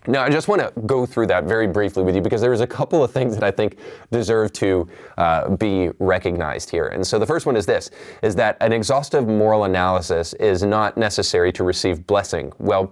Now, 0.08 0.24
I 0.24 0.30
just 0.30 0.48
want 0.48 0.62
to 0.62 0.74
go 0.82 1.06
through 1.06 1.28
that 1.28 1.44
very 1.44 1.68
briefly 1.68 2.02
with 2.02 2.16
you 2.16 2.22
because 2.22 2.42
there's 2.42 2.62
a 2.62 2.66
couple 2.66 3.04
of 3.04 3.12
things 3.12 3.36
that 3.36 3.44
I 3.44 3.52
think 3.52 3.78
deserve 4.12 4.52
to 4.54 4.88
uh, 5.20 5.50
be 5.50 5.92
recognized 6.00 6.72
here. 6.72 6.88
And 6.88 7.06
so 7.06 7.20
the 7.20 7.26
first 7.28 7.46
one 7.46 7.56
is 7.56 7.68
this, 7.68 7.92
is 8.24 8.34
that 8.36 8.58
an 8.62 8.74
exhaustive 8.74 9.28
moral 9.28 9.66
analysis 9.66 10.34
is 10.34 10.64
not 10.64 10.98
necessary 10.98 11.52
to 11.52 11.64
receive 11.64 12.08
blessing. 12.08 12.52
Well, 12.58 12.92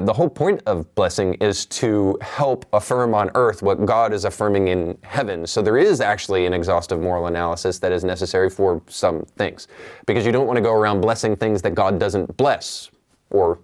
the 0.00 0.12
whole 0.12 0.28
point 0.28 0.62
of 0.66 0.94
blessing 0.94 1.34
is 1.34 1.66
to 1.66 2.18
help 2.20 2.66
affirm 2.72 3.14
on 3.14 3.30
earth 3.34 3.62
what 3.62 3.84
God 3.86 4.12
is 4.12 4.24
affirming 4.24 4.68
in 4.68 4.98
heaven. 5.02 5.46
So 5.46 5.62
there 5.62 5.78
is 5.78 6.00
actually 6.00 6.46
an 6.46 6.52
exhaustive 6.52 7.00
moral 7.00 7.26
analysis 7.26 7.78
that 7.78 7.92
is 7.92 8.04
necessary 8.04 8.50
for 8.50 8.82
some 8.88 9.22
things. 9.36 9.68
Because 10.06 10.26
you 10.26 10.32
don't 10.32 10.46
want 10.46 10.56
to 10.56 10.62
go 10.62 10.72
around 10.72 11.00
blessing 11.00 11.36
things 11.36 11.62
that 11.62 11.74
God 11.74 11.98
doesn't 11.98 12.36
bless, 12.36 12.90
or 13.30 13.58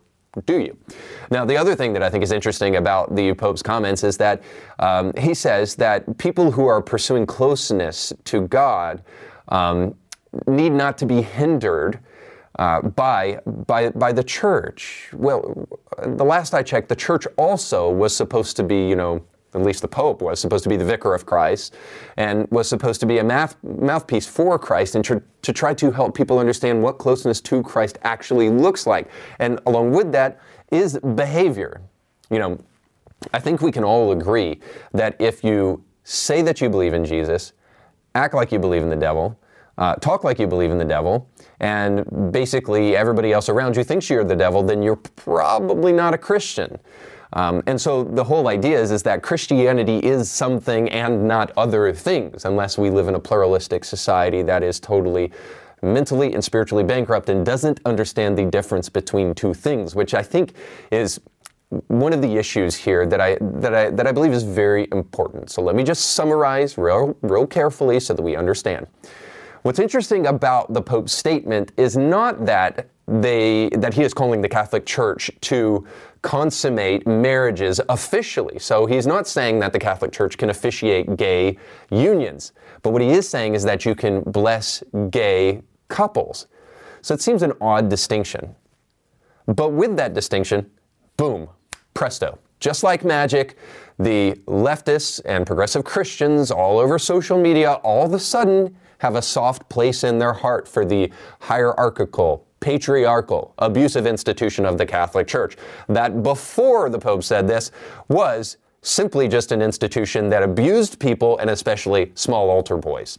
do 0.47 0.61
you? 0.61 0.76
Now, 1.30 1.44
the 1.44 1.56
other 1.56 1.75
thing 1.75 1.92
that 1.92 2.02
I 2.02 2.09
think 2.09 2.25
is 2.25 2.32
interesting 2.32 2.76
about 2.76 3.14
the 3.14 3.35
Pope's 3.35 3.62
comments 3.62 4.02
is 4.02 4.16
that 4.16 4.42
um, 4.78 5.12
he 5.18 5.35
says 5.35 5.75
that 5.76 6.16
people 6.16 6.50
who 6.50 6.66
are 6.66 6.80
pursuing 6.80 7.26
closeness 7.26 8.12
to 8.25 8.47
God 8.49 9.02
um, 9.49 9.94
need 10.47 10.73
not 10.73 10.97
to 10.99 11.06
be 11.06 11.21
hindered 11.21 11.99
uh, 12.59 12.82
by, 12.82 13.40
by, 13.66 13.90
by 13.90 14.12
the 14.12 14.25
church. 14.25 15.11
Well, 15.12 15.68
the 16.02 16.25
last 16.25 16.54
I 16.54 16.62
checked, 16.62 16.88
the 16.88 16.97
church 16.97 17.26
also 17.37 17.90
was 17.90 18.14
supposed 18.14 18.56
to 18.56 18.62
be, 18.62 18.88
you 18.88 18.97
know, 18.97 19.25
at 19.54 19.62
least 19.62 19.82
the 19.82 19.88
Pope 19.88 20.23
was 20.23 20.40
supposed 20.40 20.62
to 20.64 20.71
be 20.71 20.76
the 20.76 20.85
vicar 20.85 21.14
of 21.14 21.26
Christ 21.26 21.75
and 22.16 22.49
was 22.50 22.68
supposed 22.68 23.00
to 23.00 23.06
be 23.06 23.18
a 23.18 23.25
mouth, 23.25 23.54
mouthpiece 23.62 24.26
for 24.26 24.59
Christ 24.59 24.94
and 24.94 25.04
tr- 25.04 25.16
to 25.42 25.52
try 25.52 25.75
to 25.75 25.90
help 25.90 26.14
people 26.14 26.38
understand 26.38 26.82
what 26.82 26.99
closeness 26.99 27.40
to 27.42 27.62
Christ 27.62 27.99
actually 28.02 28.49
looks 28.49 28.87
like. 28.87 29.11
And 29.38 29.61
along 29.66 29.90
with 29.92 30.11
that 30.12 30.40
is 30.71 30.99
behavior. 31.14 31.82
You 32.30 32.38
know, 32.38 32.59
I 33.35 33.40
think 33.40 33.61
we 33.61 33.71
can 33.71 33.85
all 33.85 34.12
agree 34.12 34.61
that 34.92 35.16
if 35.18 35.44
you 35.44 35.85
say 36.04 36.40
that 36.42 36.61
you 36.61 36.71
believe 36.71 36.94
in 36.94 37.04
Jesus, 37.04 37.52
act 38.14 38.35
like 38.35 38.52
you 38.52 38.59
believe 38.59 38.82
in 38.82 38.88
the 38.88 38.97
devil, 38.97 39.38
uh, 39.83 39.97
talk 39.97 40.23
like 40.23 40.39
you 40.39 40.47
believe 40.47 40.71
in 40.71 40.79
the 40.79 40.85
devil, 40.85 41.29
and 41.59 42.05
basically 42.31 42.97
everybody 42.97 43.33
else 43.33 43.49
around 43.49 43.77
you 43.77 43.83
thinks 43.83 44.09
you're 44.09 44.23
the 44.23 44.37
devil, 44.37 44.62
then 44.62 44.81
you're 44.81 45.03
probably 45.27 45.93
not 45.93 46.15
a 46.15 46.19
Christian. 46.19 46.79
Um, 47.33 47.65
and 47.67 47.81
so 47.81 48.05
the 48.05 48.23
whole 48.23 48.47
idea 48.47 48.81
is, 48.81 48.93
is 48.93 49.03
that 49.03 49.23
Christianity 49.23 49.99
is 49.99 50.31
something 50.31 50.89
and 50.91 51.27
not 51.27 51.51
other 51.57 51.93
things, 51.93 52.45
unless 52.45 52.79
we 52.79 52.91
live 52.91 53.09
in 53.09 53.17
a 53.17 53.19
pluralistic 53.19 53.85
society 53.85 54.43
that 54.43 54.62
is 54.62 54.79
totally 54.79 55.33
mentally 55.83 56.33
and 56.33 56.45
spiritually 56.45 56.85
bankrupt 56.85 57.29
and 57.29 57.45
doesn't 57.45 57.81
understand 57.85 58.39
the 58.39 58.45
difference 58.45 58.89
between 58.89 59.35
two 59.35 59.53
things, 59.53 59.97
which 59.97 60.15
I 60.15 60.23
think 60.23 60.53
is 60.93 61.21
one 61.89 62.12
of 62.12 62.23
the 62.23 62.37
issues 62.37 62.77
here 62.77 63.05
that 63.07 63.21
I 63.21 63.37
that 63.41 63.75
I 63.75 63.91
that 63.91 64.07
I 64.07 64.12
believe 64.12 64.33
is 64.33 64.45
very 64.45 64.87
important. 64.93 65.51
So 65.51 65.62
let 65.62 65.75
me 65.75 65.83
just 65.83 66.11
summarize 66.11 66.79
real 66.79 67.17
real 67.23 67.47
carefully 67.47 67.99
so 67.99 68.15
that 68.15 68.23
we 68.23 68.37
understand. 68.37 68.87
What's 69.62 69.78
interesting 69.78 70.26
about 70.26 70.73
the 70.73 70.83
Pope's 70.83 71.12
statement 71.12 71.71
is 71.76 71.97
not 71.97 72.47
that 72.47 72.88
they 73.07 73.69
that 73.71 73.95
he 73.95 74.02
is 74.02 74.12
calling 74.12 74.40
the 74.42 74.49
Catholic 74.49 74.85
Church 74.85 75.31
to 75.42 75.87
consummate 76.23 77.07
marriages 77.07 77.81
officially. 77.88 78.59
So 78.59 78.87
he's 78.87 79.07
not 79.07 79.28
saying 79.28 79.61
that 79.61 79.73
the 79.73 79.78
Catholic 79.78 80.11
Church 80.11 80.37
can 80.37 80.50
officiate 80.50 81.16
gay 81.16 81.59
unions. 81.90 82.52
But 82.83 82.92
what 82.92 83.02
he 83.02 83.11
is 83.11 83.28
saying 83.28 83.54
is 83.54 83.62
that 83.62 83.85
you 83.85 83.95
can 83.95 84.23
bless 84.23 84.83
gay 85.11 85.62
couples. 85.88 86.49
So 87.00 87.14
it 87.14 87.21
seems 87.21 87.42
an 87.42 87.52
odd 87.61 87.88
distinction. 87.88 88.57
But 89.47 89.73
with 89.73 89.97
that 89.97 90.14
distinction, 90.14 90.71
boom, 91.16 91.49
presto. 91.95 92.38
Just 92.59 92.83
like 92.83 93.04
magic, 93.04 93.57
the 93.99 94.33
leftists 94.47 95.21
and 95.25 95.47
progressive 95.47 95.85
Christians 95.85 96.50
all 96.50 96.78
over 96.78 96.99
social 96.99 97.40
media 97.40 97.75
all 97.75 98.07
of 98.07 98.12
a 98.12 98.19
sudden 98.19 98.76
have 99.02 99.16
a 99.16 99.23
soft 99.23 99.68
place 99.68 100.04
in 100.04 100.18
their 100.18 100.32
heart 100.32 100.68
for 100.68 100.85
the 100.85 101.11
hierarchical, 101.40 102.47
patriarchal, 102.61 103.52
abusive 103.59 104.06
institution 104.06 104.64
of 104.64 104.78
the 104.78 104.87
Catholic 104.87 105.26
Church. 105.26 105.56
That 105.88 106.23
before 106.23 106.88
the 106.88 107.00
Pope 107.00 107.25
said 107.25 107.49
this 107.49 107.73
was 108.06 108.59
simply 108.82 109.26
just 109.26 109.50
an 109.50 109.61
institution 109.61 110.28
that 110.28 110.44
abused 110.44 111.00
people 111.00 111.37
and 111.38 111.50
especially 111.50 112.12
small 112.14 112.49
altar 112.49 112.76
boys. 112.76 113.18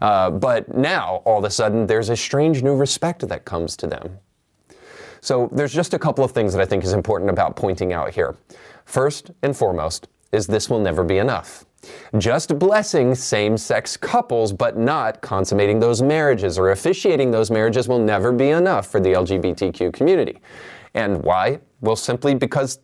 Uh, 0.00 0.30
but 0.30 0.72
now, 0.72 1.20
all 1.24 1.38
of 1.38 1.44
a 1.44 1.50
sudden, 1.50 1.84
there's 1.84 2.10
a 2.10 2.16
strange 2.16 2.62
new 2.62 2.76
respect 2.76 3.26
that 3.28 3.44
comes 3.44 3.76
to 3.76 3.88
them. 3.88 4.18
So 5.20 5.48
there's 5.50 5.74
just 5.74 5.94
a 5.94 5.98
couple 5.98 6.24
of 6.24 6.30
things 6.30 6.52
that 6.52 6.62
I 6.62 6.64
think 6.64 6.84
is 6.84 6.92
important 6.92 7.28
about 7.28 7.56
pointing 7.56 7.92
out 7.92 8.14
here. 8.14 8.36
First 8.84 9.32
and 9.42 9.56
foremost 9.56 10.06
is 10.30 10.46
this 10.46 10.70
will 10.70 10.80
never 10.80 11.02
be 11.02 11.18
enough. 11.18 11.64
Just 12.18 12.58
blessing 12.58 13.14
same 13.14 13.56
sex 13.56 13.96
couples, 13.96 14.52
but 14.52 14.76
not 14.76 15.20
consummating 15.20 15.80
those 15.80 16.02
marriages 16.02 16.58
or 16.58 16.70
officiating 16.70 17.30
those 17.30 17.50
marriages 17.50 17.88
will 17.88 17.98
never 17.98 18.32
be 18.32 18.50
enough 18.50 18.86
for 18.86 19.00
the 19.00 19.10
LGBTQ 19.10 19.92
community. 19.92 20.40
And 20.94 21.22
why? 21.22 21.60
Well, 21.80 21.96
simply 21.96 22.34
because 22.34 22.78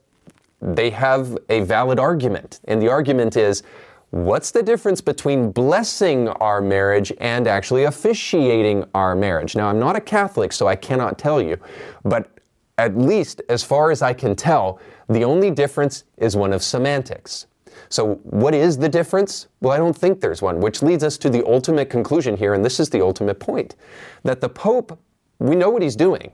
they 0.60 0.90
have 0.90 1.38
a 1.48 1.60
valid 1.60 1.98
argument. 1.98 2.60
And 2.64 2.80
the 2.80 2.88
argument 2.88 3.36
is 3.36 3.62
what's 4.10 4.50
the 4.50 4.62
difference 4.62 5.00
between 5.00 5.52
blessing 5.52 6.28
our 6.28 6.60
marriage 6.60 7.12
and 7.18 7.46
actually 7.46 7.84
officiating 7.84 8.84
our 8.94 9.14
marriage? 9.14 9.56
Now, 9.56 9.68
I'm 9.68 9.78
not 9.78 9.96
a 9.96 10.00
Catholic, 10.00 10.52
so 10.52 10.66
I 10.66 10.76
cannot 10.76 11.18
tell 11.18 11.40
you, 11.40 11.56
but 12.04 12.30
at 12.78 12.96
least 12.96 13.42
as 13.48 13.62
far 13.62 13.90
as 13.90 14.02
I 14.02 14.12
can 14.12 14.34
tell, 14.34 14.80
the 15.08 15.24
only 15.24 15.50
difference 15.50 16.04
is 16.16 16.36
one 16.36 16.52
of 16.52 16.62
semantics. 16.62 17.46
So, 17.90 18.14
what 18.22 18.54
is 18.54 18.78
the 18.78 18.88
difference? 18.88 19.48
Well, 19.60 19.72
I 19.72 19.76
don't 19.76 19.96
think 19.96 20.20
there's 20.20 20.40
one, 20.40 20.60
which 20.60 20.80
leads 20.80 21.02
us 21.02 21.18
to 21.18 21.28
the 21.28 21.44
ultimate 21.44 21.90
conclusion 21.90 22.36
here, 22.36 22.54
and 22.54 22.64
this 22.64 22.78
is 22.78 22.88
the 22.88 23.02
ultimate 23.02 23.40
point 23.40 23.74
that 24.22 24.40
the 24.40 24.48
Pope, 24.48 24.96
we 25.40 25.56
know 25.56 25.70
what 25.70 25.82
he's 25.82 25.96
doing. 25.96 26.30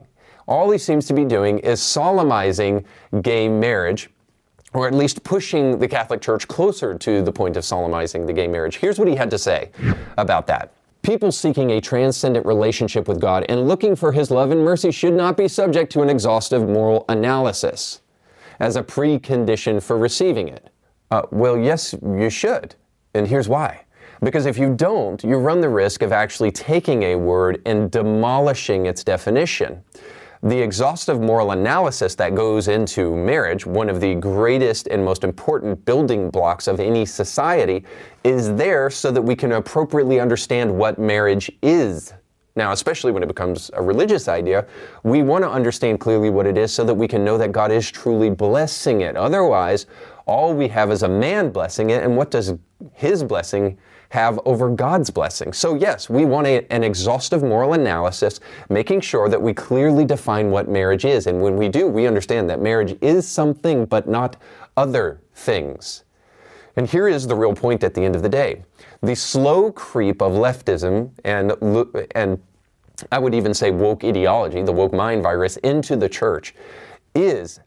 All 0.47 0.69
he 0.69 0.77
seems 0.77 1.07
to 1.07 1.13
be 1.15 1.25
doing 1.25 1.57
is 1.59 1.81
solemnizing 1.81 2.85
gay 3.23 3.49
marriage, 3.49 4.11
or 4.73 4.87
at 4.87 4.93
least 4.93 5.23
pushing 5.23 5.79
the 5.79 5.87
Catholic 5.87 6.21
Church 6.21 6.47
closer 6.47 6.95
to 6.95 7.23
the 7.23 7.31
point 7.31 7.57
of 7.57 7.65
solemnizing 7.65 8.27
the 8.27 8.33
gay 8.33 8.47
marriage. 8.47 8.77
Here's 8.77 8.99
what 8.99 9.07
he 9.07 9.15
had 9.15 9.31
to 9.31 9.39
say 9.39 9.71
about 10.17 10.45
that. 10.47 10.73
People 11.01 11.31
seeking 11.31 11.71
a 11.71 11.81
transcendent 11.81 12.45
relationship 12.45 13.07
with 13.07 13.19
God 13.19 13.45
and 13.49 13.67
looking 13.67 13.95
for 13.95 14.11
His 14.11 14.29
love 14.29 14.51
and 14.51 14.63
mercy 14.63 14.91
should 14.91 15.13
not 15.13 15.37
be 15.37 15.47
subject 15.47 15.91
to 15.93 16.01
an 16.01 16.09
exhaustive 16.09 16.67
moral 16.67 17.05
analysis 17.09 18.01
as 18.59 18.75
a 18.75 18.83
precondition 18.83 19.81
for 19.81 19.97
receiving 19.97 20.49
it. 20.49 20.69
Uh, 21.09 21.21
well, 21.31 21.57
yes, 21.57 21.95
you 22.03 22.29
should. 22.29 22.75
And 23.13 23.27
here's 23.27 23.47
why. 23.47 23.85
Because 24.21 24.45
if 24.45 24.57
you 24.57 24.73
don't, 24.73 25.23
you 25.23 25.37
run 25.37 25.61
the 25.61 25.69
risk 25.69 26.01
of 26.01 26.11
actually 26.11 26.51
taking 26.51 27.03
a 27.03 27.15
word 27.15 27.61
and 27.65 27.91
demolishing 27.91 28.87
its 28.87 29.03
definition. 29.03 29.83
The 30.43 30.59
exhaustive 30.59 31.19
moral 31.19 31.51
analysis 31.51 32.13
that 32.15 32.35
goes 32.35 32.67
into 32.67 33.15
marriage, 33.15 33.65
one 33.65 33.89
of 33.89 33.99
the 34.01 34.15
greatest 34.15 34.87
and 34.87 35.03
most 35.03 35.23
important 35.23 35.83
building 35.85 36.29
blocks 36.29 36.67
of 36.67 36.79
any 36.79 37.05
society, 37.05 37.85
is 38.23 38.53
there 38.53 38.89
so 38.89 39.11
that 39.11 39.21
we 39.21 39.35
can 39.35 39.53
appropriately 39.53 40.19
understand 40.19 40.75
what 40.75 40.99
marriage 40.99 41.51
is. 41.63 42.13
Now, 42.55 42.71
especially 42.71 43.11
when 43.11 43.23
it 43.23 43.27
becomes 43.27 43.69
a 43.73 43.81
religious 43.81 44.27
idea, 44.27 44.65
we 45.03 45.21
want 45.21 45.43
to 45.43 45.49
understand 45.49 45.99
clearly 45.99 46.31
what 46.31 46.47
it 46.47 46.57
is 46.57 46.73
so 46.73 46.83
that 46.85 46.93
we 46.93 47.07
can 47.07 47.23
know 47.23 47.37
that 47.37 47.51
God 47.51 47.71
is 47.71 47.89
truly 47.89 48.31
blessing 48.31 49.01
it. 49.01 49.15
Otherwise, 49.15 49.85
all 50.27 50.53
we 50.53 50.67
have 50.67 50.91
is 50.91 51.03
a 51.03 51.09
man 51.09 51.49
blessing 51.49 51.89
it, 51.89 52.03
and 52.03 52.15
what 52.15 52.31
does 52.31 52.53
his 52.93 53.23
blessing 53.23 53.77
have 54.09 54.39
over 54.45 54.69
God's 54.69 55.09
blessing? 55.09 55.51
So, 55.51 55.75
yes, 55.75 56.09
we 56.09 56.25
want 56.25 56.47
a, 56.47 56.71
an 56.71 56.83
exhaustive 56.83 57.43
moral 57.43 57.73
analysis, 57.73 58.39
making 58.69 59.01
sure 59.01 59.29
that 59.29 59.41
we 59.41 59.53
clearly 59.53 60.05
define 60.05 60.51
what 60.51 60.69
marriage 60.69 61.05
is. 61.05 61.27
And 61.27 61.41
when 61.41 61.57
we 61.57 61.67
do, 61.69 61.87
we 61.87 62.07
understand 62.07 62.49
that 62.49 62.61
marriage 62.61 62.97
is 63.01 63.27
something, 63.27 63.85
but 63.85 64.07
not 64.07 64.37
other 64.77 65.21
things. 65.33 66.03
And 66.75 66.87
here 66.87 67.07
is 67.07 67.25
the 67.25 67.35
real 67.35 67.55
point 67.55 67.83
at 67.83 67.95
the 67.95 68.01
end 68.01 68.15
of 68.15 68.21
the 68.21 68.29
day. 68.29 68.63
The 69.01 69.15
slow 69.15 69.71
creep 69.71 70.21
of 70.21 70.33
leftism 70.33 71.09
and, 71.25 71.51
and 72.15 72.39
I 73.11 73.19
would 73.19 73.33
even 73.33 73.53
say 73.53 73.71
woke 73.71 74.03
ideology, 74.03 74.61
the 74.61 74.71
woke 74.71 74.93
mind 74.93 75.23
virus, 75.23 75.57
into 75.57 75.95
the 75.95 76.09
church 76.09 76.55
is 77.15 77.59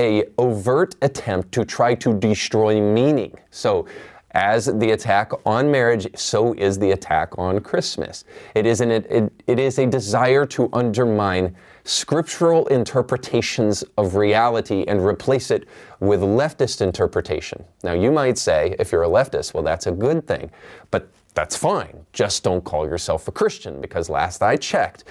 a 0.00 0.24
overt 0.38 0.96
attempt 1.02 1.52
to 1.52 1.64
try 1.64 1.94
to 1.94 2.18
destroy 2.18 2.80
meaning. 2.80 3.38
So 3.50 3.86
as 4.32 4.66
the 4.66 4.92
attack 4.92 5.32
on 5.44 5.70
marriage, 5.70 6.06
so 6.16 6.54
is 6.54 6.78
the 6.78 6.92
attack 6.92 7.36
on 7.38 7.60
Christmas. 7.60 8.24
It 8.54 8.64
is, 8.64 8.80
an, 8.80 8.90
it, 8.90 9.32
it 9.46 9.58
is 9.58 9.78
a 9.78 9.86
desire 9.86 10.46
to 10.46 10.68
undermine 10.72 11.56
scriptural 11.84 12.66
interpretations 12.68 13.82
of 13.98 14.14
reality 14.14 14.84
and 14.86 15.04
replace 15.04 15.50
it 15.50 15.66
with 15.98 16.20
leftist 16.20 16.80
interpretation. 16.80 17.64
Now, 17.82 17.92
you 17.92 18.12
might 18.12 18.38
say, 18.38 18.76
if 18.78 18.92
you're 18.92 19.02
a 19.02 19.08
leftist, 19.08 19.54
well, 19.54 19.62
that's 19.62 19.86
a 19.86 19.92
good 19.92 20.26
thing, 20.26 20.50
but 20.90 21.08
that's 21.34 21.56
fine. 21.56 22.06
Just 22.12 22.44
don't 22.44 22.64
call 22.64 22.86
yourself 22.86 23.26
a 23.28 23.32
Christian 23.32 23.80
because 23.80 24.08
last 24.08 24.42
I 24.42 24.56
checked, 24.56 25.04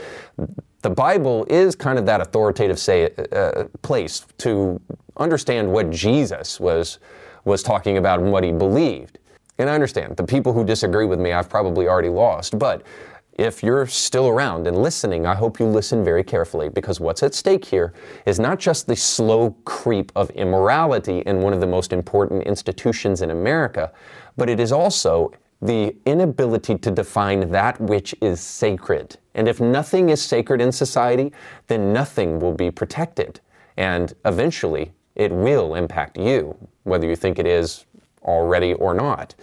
the 0.82 0.90
Bible 0.90 1.46
is 1.50 1.76
kind 1.76 2.00
of 2.00 2.06
that 2.06 2.22
authoritative 2.22 2.80
say, 2.80 3.12
uh, 3.32 3.66
place 3.82 4.26
to 4.40 4.80
understand 5.18 5.72
what 5.72 5.90
Jesus 5.90 6.60
was, 6.60 7.00
was 7.44 7.64
talking 7.64 7.98
about 7.98 8.20
and 8.20 8.32
what 8.32 8.44
he 8.44 8.52
believed. 8.52 9.20
And 9.58 9.70
I 9.70 9.74
understand 9.74 10.16
the 10.16 10.24
people 10.24 10.54
who 10.54 10.64
disagree 10.64 11.06
with 11.06 11.20
me, 11.20 11.34
I've 11.34 11.50
probably 11.50 11.88
already 11.88 12.10
lost. 12.10 12.58
But 12.58 12.84
if 13.38 13.64
you're 13.64 13.88
still 13.88 14.28
around 14.28 14.68
and 14.68 14.82
listening, 14.82 15.26
I 15.26 15.36
hope 15.36 15.60
you 15.60 15.66
listen 15.66 16.04
very 16.04 16.24
carefully 16.24 16.70
because 16.70 17.00
what's 17.00 17.24
at 17.24 17.34
stake 17.34 17.64
here 17.64 17.94
is 18.26 18.40
not 18.40 18.60
just 18.60 18.88
the 18.88 18.96
slow 18.96 19.52
creep 19.66 20.12
of 20.16 20.30
immorality 20.32 21.20
in 21.20 21.42
one 21.42 21.54
of 21.54 21.62
the 21.62 21.68
most 21.68 21.94
important 21.94 22.44
institutions 22.44 23.22
in 23.22 23.32
America, 23.32 23.92
but 24.38 24.50
it 24.50 24.60
is 24.60 24.72
also 24.72 25.32
the 25.62 25.96
inability 26.06 26.78
to 26.78 26.92
define 26.92 27.52
that 27.52 27.80
which 27.82 28.16
is 28.22 28.40
sacred. 28.40 29.18
And 29.36 29.48
if 29.48 29.60
nothing 29.60 30.10
is 30.10 30.22
sacred 30.22 30.62
in 30.62 30.72
society, 30.72 31.34
then 31.68 31.92
nothing 31.94 32.40
will 32.40 32.54
be 32.54 32.72
protected. 32.72 33.40
And 33.78 34.14
eventually, 34.26 34.94
it 35.16 35.32
will 35.32 35.76
impact 35.76 36.18
you, 36.18 36.56
whether 36.84 37.08
you 37.08 37.16
think 37.16 37.40
it 37.40 37.48
is 37.48 37.86
already 38.24 38.74
or 38.74 38.94
not. 38.94 39.36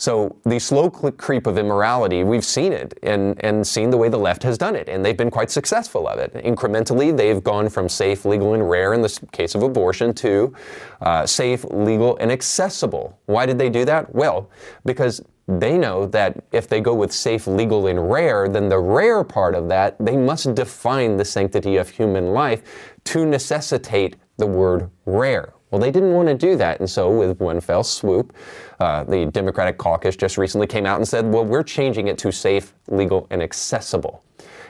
So 0.00 0.34
the 0.46 0.58
slow 0.58 0.88
creep 0.88 1.46
of 1.46 1.58
immorality, 1.58 2.24
we've 2.24 2.44
seen 2.44 2.72
it 2.72 2.98
and, 3.02 3.38
and 3.44 3.66
seen 3.66 3.90
the 3.90 3.98
way 3.98 4.08
the 4.08 4.16
left 4.16 4.42
has 4.44 4.56
done 4.56 4.74
it, 4.74 4.88
and 4.88 5.04
they've 5.04 5.14
been 5.14 5.30
quite 5.30 5.50
successful 5.50 6.08
of 6.08 6.18
it. 6.18 6.32
Incrementally, 6.36 7.14
they've 7.14 7.44
gone 7.44 7.68
from 7.68 7.86
safe, 7.86 8.24
legal, 8.24 8.54
and 8.54 8.70
rare 8.70 8.94
in 8.94 9.02
the 9.02 9.20
case 9.30 9.54
of 9.54 9.62
abortion 9.62 10.14
to 10.14 10.54
uh, 11.02 11.26
safe, 11.26 11.64
legal, 11.64 12.16
and 12.16 12.32
accessible. 12.32 13.18
Why 13.26 13.44
did 13.44 13.58
they 13.58 13.68
do 13.68 13.84
that? 13.84 14.14
Well, 14.14 14.48
because 14.86 15.20
they 15.58 15.76
know 15.76 16.06
that 16.06 16.44
if 16.52 16.68
they 16.68 16.80
go 16.80 16.94
with 16.94 17.12
safe, 17.12 17.46
legal, 17.46 17.86
and 17.86 18.10
rare, 18.10 18.48
then 18.48 18.68
the 18.68 18.78
rare 18.78 19.24
part 19.24 19.54
of 19.54 19.68
that, 19.68 19.96
they 19.98 20.16
must 20.16 20.54
define 20.54 21.16
the 21.16 21.24
sanctity 21.24 21.76
of 21.76 21.88
human 21.88 22.32
life 22.32 22.62
to 23.04 23.26
necessitate 23.26 24.16
the 24.36 24.46
word 24.46 24.90
rare. 25.06 25.52
Well, 25.70 25.80
they 25.80 25.90
didn't 25.90 26.12
want 26.12 26.28
to 26.28 26.34
do 26.34 26.56
that, 26.56 26.80
and 26.80 26.90
so 26.90 27.10
with 27.10 27.40
one 27.40 27.60
fell 27.60 27.84
swoop, 27.84 28.34
uh, 28.80 29.04
the 29.04 29.26
Democratic 29.26 29.78
caucus 29.78 30.16
just 30.16 30.36
recently 30.36 30.66
came 30.66 30.84
out 30.84 30.96
and 30.96 31.06
said, 31.06 31.32
well, 31.32 31.44
we're 31.44 31.62
changing 31.62 32.08
it 32.08 32.18
to 32.18 32.32
safe, 32.32 32.74
legal, 32.88 33.26
and 33.30 33.42
accessible. 33.42 34.22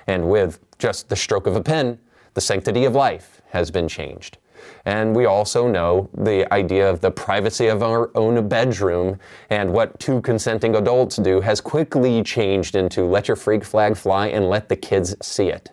And 0.06 0.28
with 0.28 0.58
just 0.78 1.08
the 1.08 1.16
stroke 1.16 1.46
of 1.46 1.56
a 1.56 1.62
pen, 1.62 1.98
the 2.34 2.40
sanctity 2.40 2.84
of 2.84 2.94
life 2.94 3.40
has 3.50 3.70
been 3.70 3.88
changed. 3.88 4.38
And 4.84 5.14
we 5.14 5.26
also 5.26 5.68
know 5.68 6.08
the 6.14 6.52
idea 6.52 6.88
of 6.88 7.00
the 7.00 7.10
privacy 7.10 7.66
of 7.66 7.82
our 7.82 8.10
own 8.16 8.48
bedroom 8.48 9.18
and 9.50 9.72
what 9.72 9.98
two 10.00 10.20
consenting 10.22 10.76
adults 10.76 11.16
do 11.16 11.40
has 11.40 11.60
quickly 11.60 12.22
changed 12.22 12.76
into 12.76 13.04
let 13.04 13.28
your 13.28 13.36
freak 13.36 13.64
flag 13.64 13.96
fly 13.96 14.28
and 14.28 14.48
let 14.48 14.68
the 14.68 14.76
kids 14.76 15.14
see 15.22 15.48
it. 15.48 15.70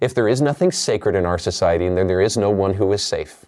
If 0.00 0.14
there 0.14 0.28
is 0.28 0.40
nothing 0.40 0.70
sacred 0.70 1.16
in 1.16 1.26
our 1.26 1.38
society, 1.38 1.88
then 1.88 2.06
there 2.06 2.20
is 2.20 2.36
no 2.36 2.50
one 2.50 2.74
who 2.74 2.92
is 2.92 3.02
safe 3.02 3.44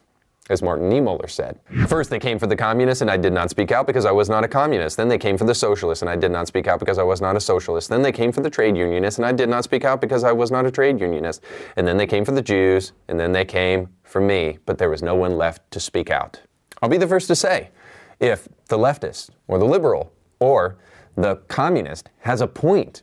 as 0.50 0.62
Martin 0.62 0.90
Niemöller 0.90 1.30
said. 1.30 1.60
First, 1.86 2.10
they 2.10 2.18
came 2.18 2.38
for 2.38 2.48
the 2.48 2.56
communists, 2.56 3.00
and 3.00 3.10
I 3.10 3.16
did 3.16 3.32
not 3.32 3.50
speak 3.50 3.70
out 3.70 3.86
because 3.86 4.04
I 4.04 4.10
was 4.10 4.28
not 4.28 4.42
a 4.42 4.48
communist. 4.48 4.96
Then 4.96 5.06
they 5.06 5.16
came 5.16 5.38
for 5.38 5.44
the 5.44 5.54
socialists, 5.54 6.02
and 6.02 6.10
I 6.10 6.16
did 6.16 6.32
not 6.32 6.48
speak 6.48 6.66
out 6.66 6.80
because 6.80 6.98
I 6.98 7.04
was 7.04 7.20
not 7.20 7.36
a 7.36 7.40
socialist. 7.40 7.88
Then 7.88 8.02
they 8.02 8.10
came 8.10 8.32
for 8.32 8.40
the 8.40 8.50
trade 8.50 8.76
unionists, 8.76 9.18
and 9.18 9.24
I 9.24 9.30
did 9.30 9.48
not 9.48 9.62
speak 9.62 9.84
out 9.84 10.00
because 10.00 10.24
I 10.24 10.32
was 10.32 10.50
not 10.50 10.66
a 10.66 10.70
trade 10.70 11.00
unionist. 11.00 11.44
And 11.76 11.86
then 11.86 11.96
they 11.96 12.06
came 12.06 12.24
for 12.24 12.32
the 12.32 12.42
Jews, 12.42 12.92
and 13.06 13.18
then 13.18 13.30
they 13.30 13.44
came 13.44 13.88
for 14.10 14.20
me, 14.20 14.58
but 14.66 14.76
there 14.76 14.90
was 14.90 15.02
no 15.02 15.14
one 15.14 15.36
left 15.36 15.70
to 15.70 15.80
speak 15.80 16.10
out. 16.10 16.40
I'll 16.82 16.88
be 16.88 16.96
the 16.96 17.06
first 17.06 17.28
to 17.28 17.36
say 17.36 17.70
if 18.18 18.48
the 18.66 18.76
leftist, 18.76 19.30
or 19.46 19.58
the 19.58 19.64
liberal, 19.64 20.12
or 20.40 20.76
the 21.16 21.36
communist 21.48 22.10
has 22.20 22.40
a 22.40 22.46
point, 22.46 23.02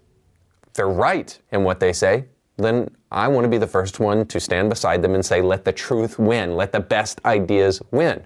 they're 0.73 0.89
right 0.89 1.39
in 1.51 1.63
what 1.63 1.79
they 1.79 1.93
say, 1.93 2.25
then 2.57 2.89
I 3.11 3.27
want 3.27 3.45
to 3.45 3.49
be 3.49 3.57
the 3.57 3.67
first 3.67 3.99
one 3.99 4.25
to 4.27 4.39
stand 4.39 4.69
beside 4.69 5.01
them 5.01 5.15
and 5.15 5.25
say, 5.25 5.41
let 5.41 5.63
the 5.63 5.71
truth 5.71 6.19
win, 6.19 6.55
let 6.55 6.71
the 6.71 6.79
best 6.79 7.21
ideas 7.25 7.81
win. 7.91 8.25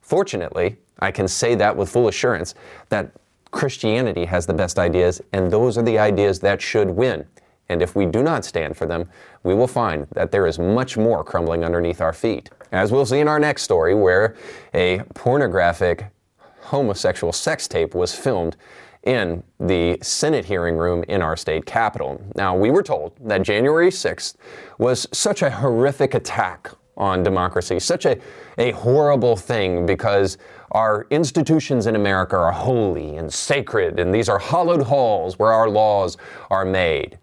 Fortunately, 0.00 0.76
I 1.00 1.10
can 1.10 1.26
say 1.26 1.54
that 1.56 1.76
with 1.76 1.88
full 1.90 2.08
assurance 2.08 2.54
that 2.90 3.12
Christianity 3.50 4.24
has 4.24 4.46
the 4.46 4.54
best 4.54 4.78
ideas, 4.78 5.20
and 5.32 5.50
those 5.50 5.76
are 5.78 5.82
the 5.82 5.98
ideas 5.98 6.40
that 6.40 6.60
should 6.60 6.90
win. 6.90 7.26
And 7.68 7.82
if 7.82 7.96
we 7.96 8.06
do 8.06 8.22
not 8.22 8.44
stand 8.44 8.76
for 8.76 8.86
them, 8.86 9.08
we 9.42 9.54
will 9.54 9.66
find 9.66 10.06
that 10.12 10.30
there 10.30 10.46
is 10.46 10.58
much 10.58 10.96
more 10.96 11.24
crumbling 11.24 11.64
underneath 11.64 12.00
our 12.00 12.12
feet. 12.12 12.50
As 12.72 12.92
we'll 12.92 13.06
see 13.06 13.20
in 13.20 13.28
our 13.28 13.38
next 13.38 13.62
story, 13.62 13.94
where 13.94 14.36
a 14.74 14.98
pornographic 15.14 16.06
homosexual 16.60 17.32
sex 17.32 17.68
tape 17.68 17.94
was 17.94 18.14
filmed 18.14 18.56
in 19.04 19.42
the 19.60 19.98
Senate 20.00 20.44
hearing 20.44 20.76
room 20.76 21.04
in 21.08 21.20
our 21.20 21.36
state 21.36 21.66
capitol. 21.66 22.20
Now, 22.34 22.56
we 22.56 22.70
were 22.70 22.82
told 22.82 23.12
that 23.20 23.42
January 23.42 23.90
6th 23.90 24.34
was 24.78 25.06
such 25.12 25.42
a 25.42 25.50
horrific 25.50 26.14
attack 26.14 26.70
on 26.96 27.22
democracy, 27.22 27.78
such 27.80 28.06
a, 28.06 28.18
a 28.56 28.70
horrible 28.72 29.36
thing 29.36 29.84
because 29.84 30.38
our 30.70 31.06
institutions 31.10 31.86
in 31.86 31.96
America 31.96 32.36
are 32.36 32.52
holy 32.52 33.16
and 33.16 33.32
sacred, 33.32 33.98
and 33.98 34.14
these 34.14 34.28
are 34.28 34.38
hallowed 34.38 34.82
halls 34.82 35.38
where 35.38 35.52
our 35.52 35.68
laws 35.68 36.16
are 36.50 36.64
made. 36.64 37.18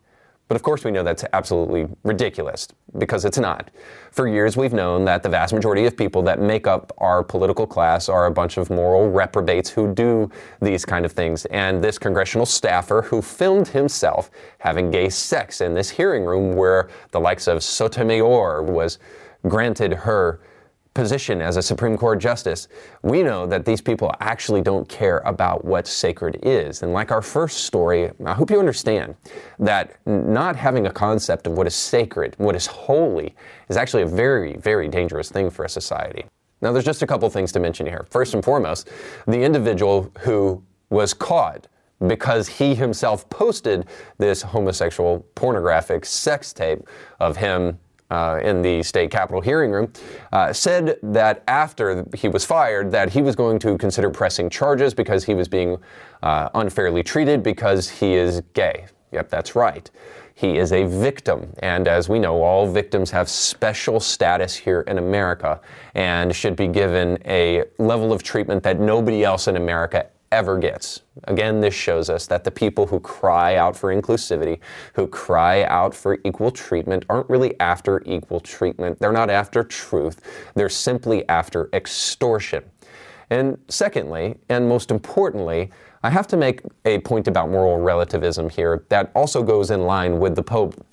But 0.52 0.58
of 0.58 0.64
course, 0.64 0.84
we 0.84 0.92
know 0.92 1.02
that's 1.02 1.24
absolutely 1.32 1.88
ridiculous 2.04 2.68
because 2.98 3.24
it's 3.24 3.38
not. 3.38 3.72
For 4.12 4.28
years, 4.28 4.58
we've 4.58 4.74
known 4.74 5.06
that 5.06 5.24
the 5.24 5.30
vast 5.30 5.54
majority 5.54 5.86
of 5.86 5.96
people 5.96 6.22
that 6.24 6.42
make 6.42 6.68
up 6.68 6.92
our 6.98 7.24
political 7.24 7.66
class 7.66 8.10
are 8.10 8.26
a 8.26 8.32
bunch 8.32 8.58
of 8.58 8.70
moral 8.70 9.10
reprobates 9.10 9.70
who 9.70 9.94
do 9.94 10.30
these 10.62 10.84
kind 10.84 11.06
of 11.06 11.14
things. 11.14 11.46
And 11.46 11.82
this 11.82 11.98
congressional 11.98 12.46
staffer 12.46 13.02
who 13.02 13.22
filmed 13.22 13.70
himself 13.70 14.30
having 14.58 14.92
gay 14.92 15.08
sex 15.08 15.62
in 15.62 15.74
this 15.74 15.90
hearing 15.90 16.26
room 16.26 16.52
where 16.52 16.90
the 17.12 17.20
likes 17.22 17.48
of 17.48 17.64
Sotomayor 17.64 18.62
was 18.62 19.00
granted 19.48 19.94
her 19.94 20.42
position 20.94 21.42
as 21.42 21.58
a 21.58 21.62
Supreme 21.62 21.98
Court 21.98 22.20
justice, 22.20 22.68
we 23.02 23.24
know 23.24 23.46
that 23.48 23.66
these 23.66 23.82
people 23.82 24.14
actually 24.20 24.62
don't 24.62 24.88
care 24.90 25.20
about 25.20 25.64
what 25.64 25.88
sacred 25.88 26.40
is. 26.44 26.84
And 26.84 26.92
like 26.92 27.12
our 27.12 27.22
first 27.22 27.64
story, 27.66 28.12
I 28.26 28.34
hope 28.34 28.52
you 28.52 28.60
understand 28.60 29.16
that 29.60 29.96
not 30.06 30.56
having 30.56 30.88
a 30.88 30.92
concept 30.92 31.48
of 31.48 31.54
what 31.54 31.68
is 31.68 31.76
sacred, 31.76 32.36
what 32.38 32.56
is 32.56 32.66
holy, 32.66 33.36
is 33.70 33.78
actually 33.78 34.04
a 34.04 34.08
very, 34.08 34.58
very 34.58 34.88
dangerous 34.88 35.30
thing 35.30 35.50
for 35.50 35.64
a 35.64 35.70
society. 35.70 36.26
Now, 36.62 36.72
there's 36.72 36.86
just 36.86 37.02
a 37.02 37.08
couple 37.08 37.30
things 37.30 37.52
to 37.54 37.60
mention 37.60 37.86
here. 37.86 38.06
First 38.10 38.34
and 38.34 38.44
foremost, 38.44 38.90
the 39.26 39.42
individual 39.42 40.12
who 40.20 40.64
was 40.90 41.14
caught 41.14 41.68
because 42.08 42.48
he 42.48 42.76
himself 42.76 43.30
posted 43.30 43.88
this 44.18 44.42
homosexual 44.42 45.26
pornographic 45.36 46.06
sex 46.06 46.52
tape 46.52 46.82
of 47.20 47.38
him 47.38 47.80
uh, 48.12 48.40
in 48.44 48.62
the 48.62 48.84
state 48.84 49.10
capitol 49.10 49.42
hearing 49.42 49.72
room, 49.72 49.92
uh, 50.34 50.54
said 50.54 51.00
that 51.02 51.44
after 51.48 52.06
he 52.14 52.28
was 52.28 52.46
fired, 52.46 52.92
that 52.92 53.10
he 53.10 53.22
was 53.22 53.36
going 53.36 53.58
to 53.60 53.78
consider 53.78 54.10
pressing 54.10 54.50
charges 54.50 54.94
because 54.94 55.24
he 55.24 55.34
was 55.34 55.48
being 55.48 55.78
uh, 56.22 56.50
unfairly 56.54 57.02
treated 57.02 57.42
because 57.42 57.90
he 57.90 58.14
is 58.14 58.42
gay. 58.54 58.86
Yep, 59.12 59.30
that's 59.30 59.56
right. 59.56 59.90
He 60.34 60.58
is 60.58 60.72
a 60.72 60.86
victim. 60.86 61.54
And 61.60 61.88
as 61.88 62.10
we 62.10 62.18
know, 62.20 62.42
all 62.42 62.68
victims 62.68 63.12
have 63.12 63.30
special 63.30 64.00
status 64.00 64.56
here 64.56 64.82
in 64.82 64.98
America 64.98 65.62
and 65.94 66.36
should 66.36 66.56
be 66.56 66.68
given 66.68 67.18
a 67.26 67.64
level 67.78 68.12
of 68.12 68.24
treatment 68.24 68.64
that 68.64 68.80
nobody 68.80 69.24
else 69.24 69.48
in 69.48 69.56
America 69.56 70.08
ever 70.32 70.58
gets. 70.58 71.02
Again, 71.26 71.60
this 71.60 71.74
shows 71.74 72.10
us 72.10 72.26
that 72.28 72.44
the 72.44 72.52
people 72.52 72.88
who 72.88 73.00
cry 73.00 73.56
out 73.56 73.76
for 73.76 73.94
inclusivity, 73.94 74.60
who 74.94 75.08
cry 75.08 75.64
out 75.64 75.94
for 75.94 76.20
equal 76.24 76.52
treatment, 76.52 77.06
aren't 77.10 77.30
really 77.30 77.60
after 77.60 78.02
equal 78.06 78.40
treatment. 78.40 79.00
They're 79.00 79.12
not 79.12 79.30
after 79.30 79.64
truth. 79.64 80.22
They're 80.56 80.70
simply 80.70 81.28
after 81.30 81.70
extortion. 81.74 82.64
And 83.30 83.58
secondly, 83.68 84.38
and 84.50 84.68
most 84.68 84.92
importantly, 84.92 85.72
I 86.04 86.10
have 86.10 86.28
to 86.28 86.38
make 86.38 86.62
a 86.86 87.00
point 87.00 87.28
about 87.28 87.50
moral 87.50 87.78
relativism 87.78 88.50
here 88.50 88.86
that 88.90 89.12
also 89.16 89.44
goes 89.44 89.72
in 89.72 89.86
line 89.86 90.20
with 90.20 90.36
the 90.36 90.44
Pope, 90.44 90.86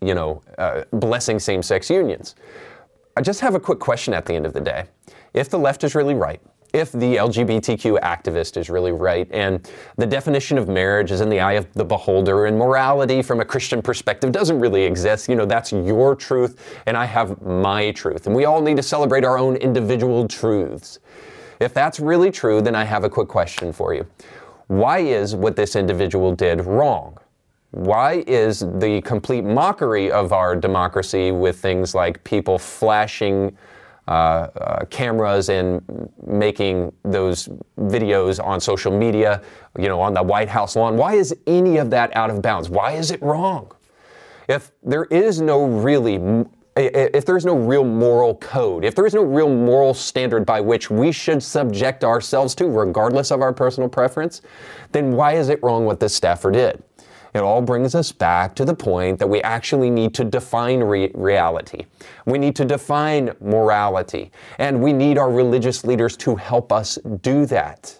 you 0.00 0.14
know, 0.14 0.42
uh, 0.58 0.82
blessing 0.92 1.38
same 1.38 1.62
sex 1.62 1.88
unions. 1.88 2.34
I 3.16 3.20
just 3.20 3.40
have 3.40 3.54
a 3.54 3.60
quick 3.60 3.78
question 3.78 4.14
at 4.14 4.26
the 4.26 4.34
end 4.34 4.46
of 4.46 4.52
the 4.52 4.60
day. 4.60 4.84
If 5.34 5.48
the 5.48 5.58
left 5.58 5.84
is 5.84 5.94
really 5.94 6.14
right, 6.14 6.40
if 6.72 6.92
the 6.92 7.16
LGBTQ 7.16 8.00
activist 8.00 8.56
is 8.56 8.70
really 8.70 8.92
right, 8.92 9.28
and 9.30 9.70
the 9.96 10.06
definition 10.06 10.56
of 10.56 10.68
marriage 10.68 11.10
is 11.10 11.20
in 11.20 11.28
the 11.28 11.40
eye 11.40 11.52
of 11.52 11.72
the 11.74 11.84
beholder, 11.84 12.46
and 12.46 12.58
morality 12.58 13.22
from 13.22 13.40
a 13.40 13.44
Christian 13.44 13.82
perspective 13.82 14.32
doesn't 14.32 14.58
really 14.58 14.82
exist. 14.82 15.28
You 15.28 15.36
know, 15.36 15.44
that's 15.44 15.72
your 15.72 16.16
truth, 16.16 16.80
and 16.86 16.96
I 16.96 17.04
have 17.04 17.42
my 17.42 17.90
truth. 17.92 18.26
And 18.26 18.34
we 18.34 18.46
all 18.46 18.62
need 18.62 18.76
to 18.78 18.82
celebrate 18.82 19.24
our 19.24 19.38
own 19.38 19.56
individual 19.56 20.26
truths. 20.26 20.98
If 21.60 21.74
that's 21.74 22.00
really 22.00 22.30
true, 22.30 22.60
then 22.60 22.74
I 22.74 22.84
have 22.84 23.04
a 23.04 23.10
quick 23.10 23.28
question 23.28 23.72
for 23.72 23.94
you. 23.94 24.06
Why 24.68 24.98
is 24.98 25.36
what 25.36 25.56
this 25.56 25.76
individual 25.76 26.34
did 26.34 26.64
wrong? 26.64 27.18
Why 27.72 28.24
is 28.26 28.60
the 28.60 29.00
complete 29.02 29.44
mockery 29.44 30.10
of 30.10 30.32
our 30.32 30.56
democracy 30.56 31.32
with 31.32 31.58
things 31.58 31.94
like 31.94 32.22
people 32.24 32.58
flashing 32.58 33.56
uh, 34.08 34.10
uh, 34.10 34.84
cameras 34.86 35.48
and 35.48 36.10
making 36.26 36.92
those 37.04 37.48
videos 37.78 38.44
on 38.44 38.60
social 38.60 38.96
media, 38.96 39.42
you 39.78 39.88
know, 39.88 40.00
on 40.00 40.12
the 40.12 40.22
White 40.22 40.48
House 40.48 40.74
lawn. 40.74 40.96
Why 40.96 41.14
is 41.14 41.36
any 41.46 41.76
of 41.76 41.90
that 41.90 42.14
out 42.16 42.30
of 42.30 42.42
bounds? 42.42 42.68
Why 42.68 42.92
is 42.92 43.10
it 43.10 43.22
wrong? 43.22 43.70
If 44.48 44.72
there 44.82 45.04
is 45.04 45.40
no 45.40 45.66
really 45.66 46.46
if 46.74 47.26
there 47.26 47.36
is 47.36 47.44
no 47.44 47.54
real 47.54 47.84
moral 47.84 48.36
code, 48.36 48.84
if 48.84 48.94
there 48.94 49.04
is 49.04 49.12
no 49.12 49.22
real 49.22 49.48
moral 49.48 49.92
standard 49.92 50.46
by 50.46 50.60
which 50.60 50.90
we 50.90 51.12
should 51.12 51.42
subject 51.42 52.02
ourselves 52.02 52.54
to, 52.54 52.66
regardless 52.66 53.30
of 53.30 53.42
our 53.42 53.52
personal 53.52 53.90
preference, 53.90 54.40
then 54.90 55.12
why 55.12 55.32
is 55.34 55.50
it 55.50 55.62
wrong 55.62 55.84
what 55.84 56.00
this 56.00 56.14
staffer 56.14 56.50
did? 56.50 56.82
It 57.34 57.38
all 57.38 57.62
brings 57.62 57.94
us 57.94 58.12
back 58.12 58.54
to 58.56 58.64
the 58.64 58.74
point 58.74 59.18
that 59.18 59.26
we 59.26 59.40
actually 59.42 59.88
need 59.88 60.12
to 60.14 60.24
define 60.24 60.80
re- 60.80 61.10
reality. 61.14 61.86
We 62.26 62.38
need 62.38 62.54
to 62.56 62.64
define 62.64 63.34
morality. 63.40 64.30
And 64.58 64.82
we 64.82 64.92
need 64.92 65.16
our 65.16 65.30
religious 65.30 65.84
leaders 65.84 66.16
to 66.18 66.36
help 66.36 66.72
us 66.72 66.98
do 67.22 67.46
that. 67.46 67.98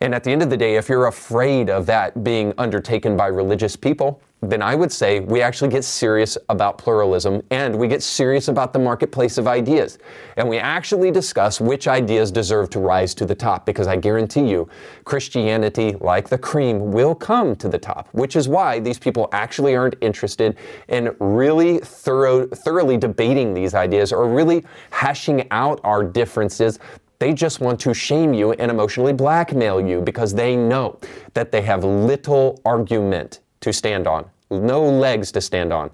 And 0.00 0.14
at 0.14 0.22
the 0.22 0.30
end 0.30 0.42
of 0.42 0.50
the 0.50 0.56
day, 0.56 0.76
if 0.76 0.88
you're 0.88 1.08
afraid 1.08 1.68
of 1.68 1.86
that 1.86 2.22
being 2.22 2.54
undertaken 2.58 3.16
by 3.16 3.26
religious 3.26 3.74
people, 3.74 4.22
then 4.40 4.62
I 4.62 4.76
would 4.76 4.92
say 4.92 5.20
we 5.20 5.42
actually 5.42 5.70
get 5.70 5.82
serious 5.82 6.38
about 6.48 6.78
pluralism 6.78 7.42
and 7.50 7.76
we 7.76 7.88
get 7.88 8.02
serious 8.02 8.48
about 8.48 8.72
the 8.72 8.78
marketplace 8.78 9.36
of 9.36 9.48
ideas. 9.48 9.98
And 10.36 10.48
we 10.48 10.58
actually 10.58 11.10
discuss 11.10 11.60
which 11.60 11.88
ideas 11.88 12.30
deserve 12.30 12.70
to 12.70 12.78
rise 12.78 13.14
to 13.14 13.26
the 13.26 13.34
top 13.34 13.66
because 13.66 13.88
I 13.88 13.96
guarantee 13.96 14.48
you, 14.48 14.68
Christianity, 15.04 15.96
like 16.00 16.28
the 16.28 16.38
cream, 16.38 16.92
will 16.92 17.16
come 17.16 17.56
to 17.56 17.68
the 17.68 17.78
top, 17.78 18.08
which 18.12 18.36
is 18.36 18.48
why 18.48 18.78
these 18.78 18.98
people 18.98 19.28
actually 19.32 19.74
aren't 19.74 19.96
interested 20.00 20.56
in 20.86 21.14
really 21.18 21.78
thorough, 21.78 22.46
thoroughly 22.46 22.96
debating 22.96 23.54
these 23.54 23.74
ideas 23.74 24.12
or 24.12 24.28
really 24.28 24.64
hashing 24.90 25.48
out 25.50 25.80
our 25.82 26.04
differences. 26.04 26.78
They 27.18 27.32
just 27.32 27.60
want 27.60 27.80
to 27.80 27.92
shame 27.92 28.32
you 28.32 28.52
and 28.52 28.70
emotionally 28.70 29.12
blackmail 29.12 29.80
you 29.80 30.00
because 30.00 30.32
they 30.32 30.54
know 30.54 31.00
that 31.34 31.50
they 31.50 31.62
have 31.62 31.82
little 31.82 32.60
argument 32.64 33.40
to 33.60 33.72
stand 33.72 34.06
on, 34.06 34.26
no 34.50 34.82
legs 34.88 35.32
to 35.32 35.40
stand 35.40 35.72
on, 35.72 35.90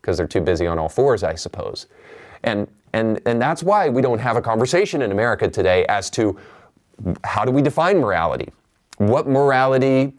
because 0.00 0.16
they're 0.16 0.26
too 0.26 0.40
busy 0.40 0.66
on 0.66 0.78
all 0.78 0.88
fours, 0.88 1.22
I 1.22 1.34
suppose. 1.34 1.86
And, 2.42 2.66
and, 2.92 3.20
and 3.26 3.40
that's 3.40 3.62
why 3.62 3.88
we 3.88 4.02
don't 4.02 4.18
have 4.18 4.36
a 4.36 4.42
conversation 4.42 5.02
in 5.02 5.12
America 5.12 5.48
today 5.48 5.86
as 5.86 6.10
to 6.10 6.38
how 7.24 7.44
do 7.44 7.50
we 7.50 7.62
define 7.62 7.98
morality? 7.98 8.48
What 8.98 9.26
morality 9.26 10.12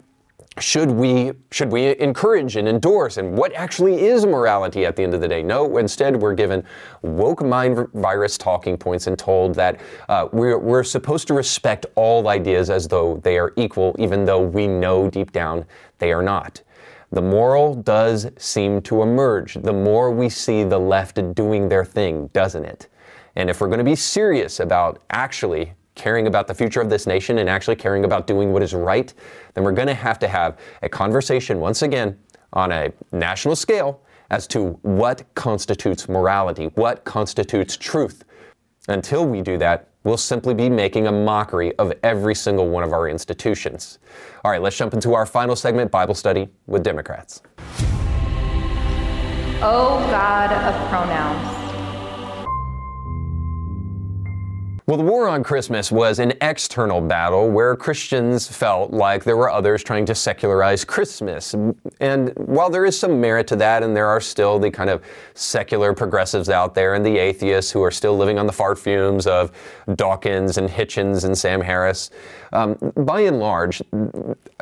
should 0.60 0.88
we 0.90 1.32
should 1.50 1.72
we 1.72 1.98
encourage 1.98 2.54
and 2.54 2.68
endorse 2.68 3.16
and 3.16 3.36
what 3.36 3.52
actually 3.54 4.04
is 4.04 4.24
morality 4.24 4.86
at 4.86 4.94
the 4.94 5.02
end 5.02 5.12
of 5.12 5.20
the 5.20 5.26
day 5.26 5.42
no 5.42 5.78
instead 5.78 6.14
we're 6.14 6.34
given 6.34 6.62
woke 7.02 7.42
mind 7.42 7.88
virus 7.94 8.38
talking 8.38 8.76
points 8.76 9.08
and 9.08 9.18
told 9.18 9.52
that 9.56 9.80
uh, 10.08 10.28
we're, 10.32 10.56
we're 10.58 10.84
supposed 10.84 11.26
to 11.26 11.34
respect 11.34 11.86
all 11.96 12.28
ideas 12.28 12.70
as 12.70 12.86
though 12.86 13.16
they 13.24 13.36
are 13.36 13.52
equal 13.56 13.96
even 13.98 14.24
though 14.24 14.40
we 14.40 14.68
know 14.68 15.10
deep 15.10 15.32
down 15.32 15.64
they 15.98 16.12
are 16.12 16.22
not 16.22 16.62
the 17.14 17.22
moral 17.22 17.74
does 17.74 18.28
seem 18.36 18.82
to 18.82 19.02
emerge 19.02 19.54
the 19.54 19.72
more 19.72 20.10
we 20.10 20.28
see 20.28 20.64
the 20.64 20.78
left 20.78 21.34
doing 21.34 21.68
their 21.68 21.84
thing, 21.84 22.28
doesn't 22.32 22.64
it? 22.64 22.88
And 23.36 23.48
if 23.48 23.60
we're 23.60 23.68
going 23.68 23.78
to 23.78 23.84
be 23.84 23.94
serious 23.94 24.58
about 24.58 25.00
actually 25.10 25.72
caring 25.94 26.26
about 26.26 26.48
the 26.48 26.54
future 26.54 26.80
of 26.80 26.90
this 26.90 27.06
nation 27.06 27.38
and 27.38 27.48
actually 27.48 27.76
caring 27.76 28.04
about 28.04 28.26
doing 28.26 28.52
what 28.52 28.62
is 28.62 28.74
right, 28.74 29.14
then 29.54 29.62
we're 29.62 29.72
going 29.72 29.86
to 29.86 29.94
have 29.94 30.18
to 30.18 30.28
have 30.28 30.58
a 30.82 30.88
conversation 30.88 31.60
once 31.60 31.82
again 31.82 32.18
on 32.52 32.72
a 32.72 32.92
national 33.12 33.54
scale 33.54 34.00
as 34.30 34.48
to 34.48 34.70
what 34.82 35.22
constitutes 35.36 36.08
morality, 36.08 36.66
what 36.74 37.04
constitutes 37.04 37.76
truth. 37.76 38.24
Until 38.88 39.24
we 39.26 39.40
do 39.40 39.56
that, 39.58 39.88
we'll 40.04 40.16
simply 40.16 40.54
be 40.54 40.70
making 40.70 41.06
a 41.06 41.12
mockery 41.12 41.74
of 41.78 41.92
every 42.02 42.34
single 42.34 42.68
one 42.68 42.84
of 42.84 42.92
our 42.92 43.08
institutions. 43.08 43.98
All 44.44 44.50
right, 44.50 44.62
let's 44.62 44.76
jump 44.76 44.94
into 44.94 45.14
our 45.14 45.26
final 45.26 45.56
segment 45.56 45.90
Bible 45.90 46.14
study 46.14 46.48
with 46.66 46.84
Democrats. 46.84 47.42
Oh 49.66 50.06
God 50.10 50.52
of 50.52 50.88
pronouns. 50.90 51.53
Well, 54.86 54.98
the 54.98 55.02
war 55.02 55.26
on 55.28 55.42
Christmas 55.42 55.90
was 55.90 56.18
an 56.18 56.34
external 56.42 57.00
battle 57.00 57.50
where 57.50 57.74
Christians 57.74 58.46
felt 58.46 58.92
like 58.92 59.24
there 59.24 59.38
were 59.38 59.48
others 59.48 59.82
trying 59.82 60.04
to 60.04 60.14
secularize 60.14 60.84
Christmas. 60.84 61.54
And 62.00 62.34
while 62.36 62.68
there 62.68 62.84
is 62.84 62.98
some 62.98 63.18
merit 63.18 63.46
to 63.46 63.56
that, 63.56 63.82
and 63.82 63.96
there 63.96 64.06
are 64.06 64.20
still 64.20 64.58
the 64.58 64.70
kind 64.70 64.90
of 64.90 65.02
secular 65.32 65.94
progressives 65.94 66.50
out 66.50 66.74
there 66.74 66.92
and 66.92 67.06
the 67.06 67.16
atheists 67.16 67.70
who 67.70 67.82
are 67.82 67.90
still 67.90 68.14
living 68.14 68.38
on 68.38 68.46
the 68.46 68.52
fart 68.52 68.78
fumes 68.78 69.26
of 69.26 69.52
Dawkins 69.94 70.58
and 70.58 70.68
Hitchens 70.68 71.24
and 71.24 71.36
Sam 71.36 71.62
Harris, 71.62 72.10
um, 72.52 72.74
by 72.94 73.22
and 73.22 73.38
large, 73.38 73.80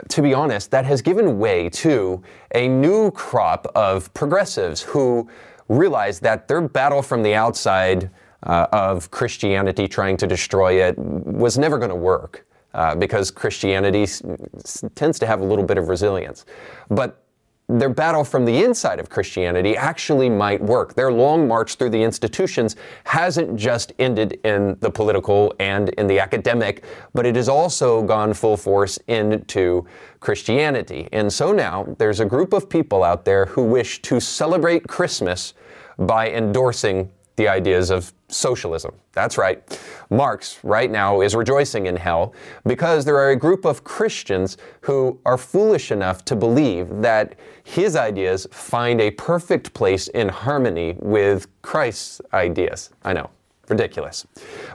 to 0.08 0.22
be 0.22 0.32
honest, 0.32 0.70
that 0.70 0.84
has 0.84 1.02
given 1.02 1.40
way 1.40 1.68
to 1.70 2.22
a 2.54 2.68
new 2.68 3.10
crop 3.10 3.66
of 3.74 4.14
progressives 4.14 4.82
who 4.82 5.28
realize 5.68 6.20
that 6.20 6.46
their 6.46 6.60
battle 6.60 7.02
from 7.02 7.24
the 7.24 7.34
outside 7.34 8.08
uh, 8.44 8.66
of 8.72 9.10
Christianity 9.10 9.88
trying 9.88 10.16
to 10.18 10.26
destroy 10.26 10.82
it 10.82 10.98
was 10.98 11.58
never 11.58 11.78
going 11.78 11.90
to 11.90 11.94
work 11.96 12.46
uh, 12.74 12.94
because 12.94 13.30
Christianity 13.30 14.02
s- 14.02 14.22
s- 14.56 14.84
tends 14.94 15.18
to 15.18 15.26
have 15.26 15.40
a 15.40 15.44
little 15.44 15.64
bit 15.64 15.78
of 15.78 15.88
resilience. 15.88 16.44
But 16.88 17.22
their 17.68 17.88
battle 17.88 18.24
from 18.24 18.44
the 18.44 18.64
inside 18.64 18.98
of 18.98 19.08
Christianity 19.08 19.76
actually 19.76 20.28
might 20.28 20.60
work. 20.60 20.94
Their 20.94 21.12
long 21.12 21.48
march 21.48 21.76
through 21.76 21.90
the 21.90 22.02
institutions 22.02 22.76
hasn't 23.04 23.56
just 23.56 23.92
ended 23.98 24.40
in 24.44 24.76
the 24.80 24.90
political 24.90 25.54
and 25.58 25.88
in 25.90 26.06
the 26.06 26.18
academic, 26.18 26.84
but 27.14 27.24
it 27.24 27.36
has 27.36 27.48
also 27.48 28.02
gone 28.02 28.34
full 28.34 28.56
force 28.56 28.98
into 29.06 29.86
Christianity. 30.20 31.08
And 31.12 31.32
so 31.32 31.52
now 31.52 31.94
there's 31.98 32.20
a 32.20 32.26
group 32.26 32.52
of 32.52 32.68
people 32.68 33.04
out 33.04 33.24
there 33.24 33.46
who 33.46 33.62
wish 33.62 34.02
to 34.02 34.20
celebrate 34.20 34.86
Christmas 34.86 35.54
by 35.98 36.30
endorsing 36.30 37.10
the 37.36 37.48
ideas 37.48 37.90
of 37.90 38.12
socialism. 38.28 38.94
That's 39.12 39.38
right. 39.38 39.80
Marx, 40.10 40.58
right 40.62 40.90
now, 40.90 41.20
is 41.20 41.34
rejoicing 41.34 41.86
in 41.86 41.96
hell 41.96 42.34
because 42.66 43.04
there 43.04 43.16
are 43.16 43.30
a 43.30 43.36
group 43.36 43.64
of 43.64 43.84
Christians 43.84 44.56
who 44.82 45.18
are 45.24 45.38
foolish 45.38 45.90
enough 45.90 46.24
to 46.26 46.36
believe 46.36 46.88
that 47.02 47.36
his 47.64 47.96
ideas 47.96 48.46
find 48.50 49.00
a 49.00 49.10
perfect 49.12 49.72
place 49.74 50.08
in 50.08 50.28
harmony 50.28 50.96
with 50.98 51.46
Christ's 51.62 52.20
ideas. 52.32 52.90
I 53.04 53.12
know. 53.12 53.30
Ridiculous. 53.68 54.26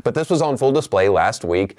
But 0.03 0.15
this 0.15 0.29
was 0.29 0.41
on 0.41 0.57
full 0.57 0.71
display 0.71 1.09
last 1.09 1.43
week 1.43 1.77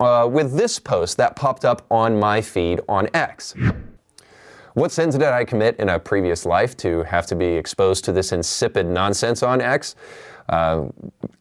uh, 0.00 0.28
with 0.30 0.56
this 0.56 0.78
post 0.78 1.16
that 1.16 1.36
popped 1.36 1.64
up 1.64 1.84
on 1.90 2.18
my 2.18 2.40
feed 2.40 2.80
on 2.88 3.08
X. 3.12 3.54
What 4.74 4.90
sins 4.90 5.14
did 5.14 5.22
I 5.22 5.44
commit 5.44 5.76
in 5.78 5.88
a 5.88 6.00
previous 6.00 6.44
life 6.44 6.76
to 6.78 7.04
have 7.04 7.26
to 7.26 7.36
be 7.36 7.46
exposed 7.46 8.04
to 8.06 8.12
this 8.12 8.32
insipid 8.32 8.86
nonsense 8.86 9.44
on 9.44 9.60
X? 9.60 9.94
Uh, 10.48 10.86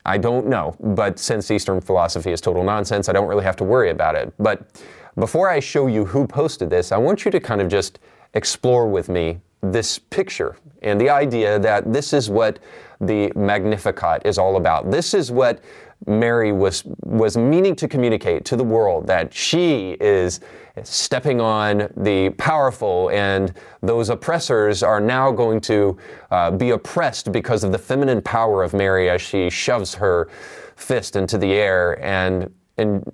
I 0.05 0.19
don't 0.19 0.45
know, 0.45 0.75
but 0.79 1.17
since 1.17 1.49
Eastern 1.49 1.81
philosophy 1.81 2.31
is 2.31 2.39
total 2.39 2.63
nonsense, 2.63 3.09
I 3.09 3.11
don't 3.13 3.27
really 3.27 3.43
have 3.43 3.55
to 3.57 3.63
worry 3.63 3.89
about 3.89 4.13
it. 4.13 4.31
But 4.37 4.83
before 5.15 5.49
I 5.49 5.59
show 5.59 5.87
you 5.87 6.05
who 6.05 6.27
posted 6.27 6.69
this, 6.69 6.91
I 6.91 6.97
want 6.97 7.25
you 7.25 7.31
to 7.31 7.39
kind 7.39 7.59
of 7.59 7.69
just 7.69 7.97
explore 8.35 8.87
with 8.87 9.09
me 9.09 9.41
this 9.61 9.97
picture 9.97 10.55
and 10.83 11.01
the 11.01 11.09
idea 11.09 11.57
that 11.57 11.91
this 11.91 12.13
is 12.13 12.29
what 12.29 12.59
the 13.01 13.31
Magnificat 13.35 14.21
is 14.25 14.37
all 14.37 14.57
about. 14.57 14.91
This 14.91 15.15
is 15.15 15.31
what 15.31 15.59
Mary 16.07 16.51
was 16.51 16.83
was 17.03 17.37
meaning 17.37 17.75
to 17.75 17.87
communicate 17.87 18.45
to 18.45 18.55
the 18.55 18.63
world 18.63 19.07
that 19.07 19.33
she 19.33 19.91
is 19.99 20.39
stepping 20.83 21.39
on 21.39 21.87
the 21.97 22.29
powerful 22.31 23.09
and 23.11 23.53
those 23.81 24.09
oppressors 24.09 24.81
are 24.81 24.99
now 24.99 25.31
going 25.31 25.61
to 25.61 25.97
uh, 26.31 26.49
be 26.49 26.71
oppressed 26.71 27.31
because 27.31 27.63
of 27.63 27.71
the 27.71 27.77
feminine 27.77 28.21
power 28.21 28.63
of 28.63 28.73
Mary 28.73 29.09
as 29.09 29.21
she 29.21 29.49
shoves 29.49 29.93
her 29.93 30.29
fist 30.75 31.15
into 31.15 31.37
the 31.37 31.53
air 31.53 32.03
and 32.03 32.51
and 32.77 33.11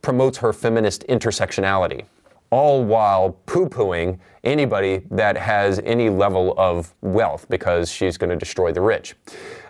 promotes 0.00 0.38
her 0.38 0.52
feminist 0.52 1.04
intersectionality 1.08 2.04
all 2.56 2.82
while 2.82 3.32
poo 3.44 3.68
pooing 3.68 4.18
anybody 4.42 5.02
that 5.10 5.36
has 5.36 5.78
any 5.80 6.08
level 6.08 6.54
of 6.56 6.94
wealth 7.02 7.44
because 7.50 7.92
she's 7.92 8.16
going 8.16 8.30
to 8.30 8.36
destroy 8.36 8.72
the 8.72 8.80
rich. 8.80 9.14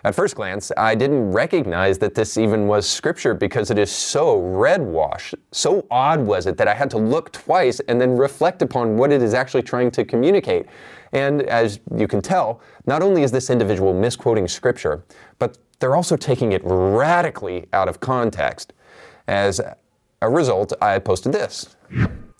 At 0.05 0.15
first 0.15 0.37
glance, 0.37 0.71
I 0.77 0.95
didn't 0.95 1.33
recognize 1.33 1.97
that 1.97 2.15
this 2.15 2.37
even 2.37 2.65
was 2.65 2.87
scripture 2.87 3.33
because 3.33 3.71
it 3.71 3.77
is 3.77 3.91
so 3.91 4.39
red 4.39 4.81
wash. 4.81 5.33
So 5.51 5.85
odd 5.91 6.21
was 6.21 6.47
it 6.47 6.55
that 6.55 6.69
I 6.69 6.73
had 6.73 6.89
to 6.91 6.97
look 6.97 7.33
twice 7.33 7.81
and 7.89 7.99
then 7.99 8.15
reflect 8.15 8.61
upon 8.61 8.95
what 8.95 9.11
it 9.11 9.21
is 9.21 9.33
actually 9.33 9.63
trying 9.63 9.91
to 9.91 10.05
communicate. 10.05 10.67
And 11.11 11.41
as 11.41 11.81
you 11.93 12.07
can 12.07 12.21
tell, 12.21 12.61
not 12.85 13.01
only 13.01 13.23
is 13.23 13.33
this 13.33 13.49
individual 13.49 13.93
misquoting 13.93 14.47
scripture, 14.47 15.03
but 15.39 15.57
they're 15.79 15.97
also 15.97 16.15
taking 16.15 16.53
it 16.53 16.61
radically 16.63 17.67
out 17.73 17.89
of 17.89 17.99
context. 17.99 18.71
As 19.27 19.59
a 20.21 20.29
result, 20.29 20.71
I 20.81 20.99
posted 20.99 21.33
this. 21.33 21.75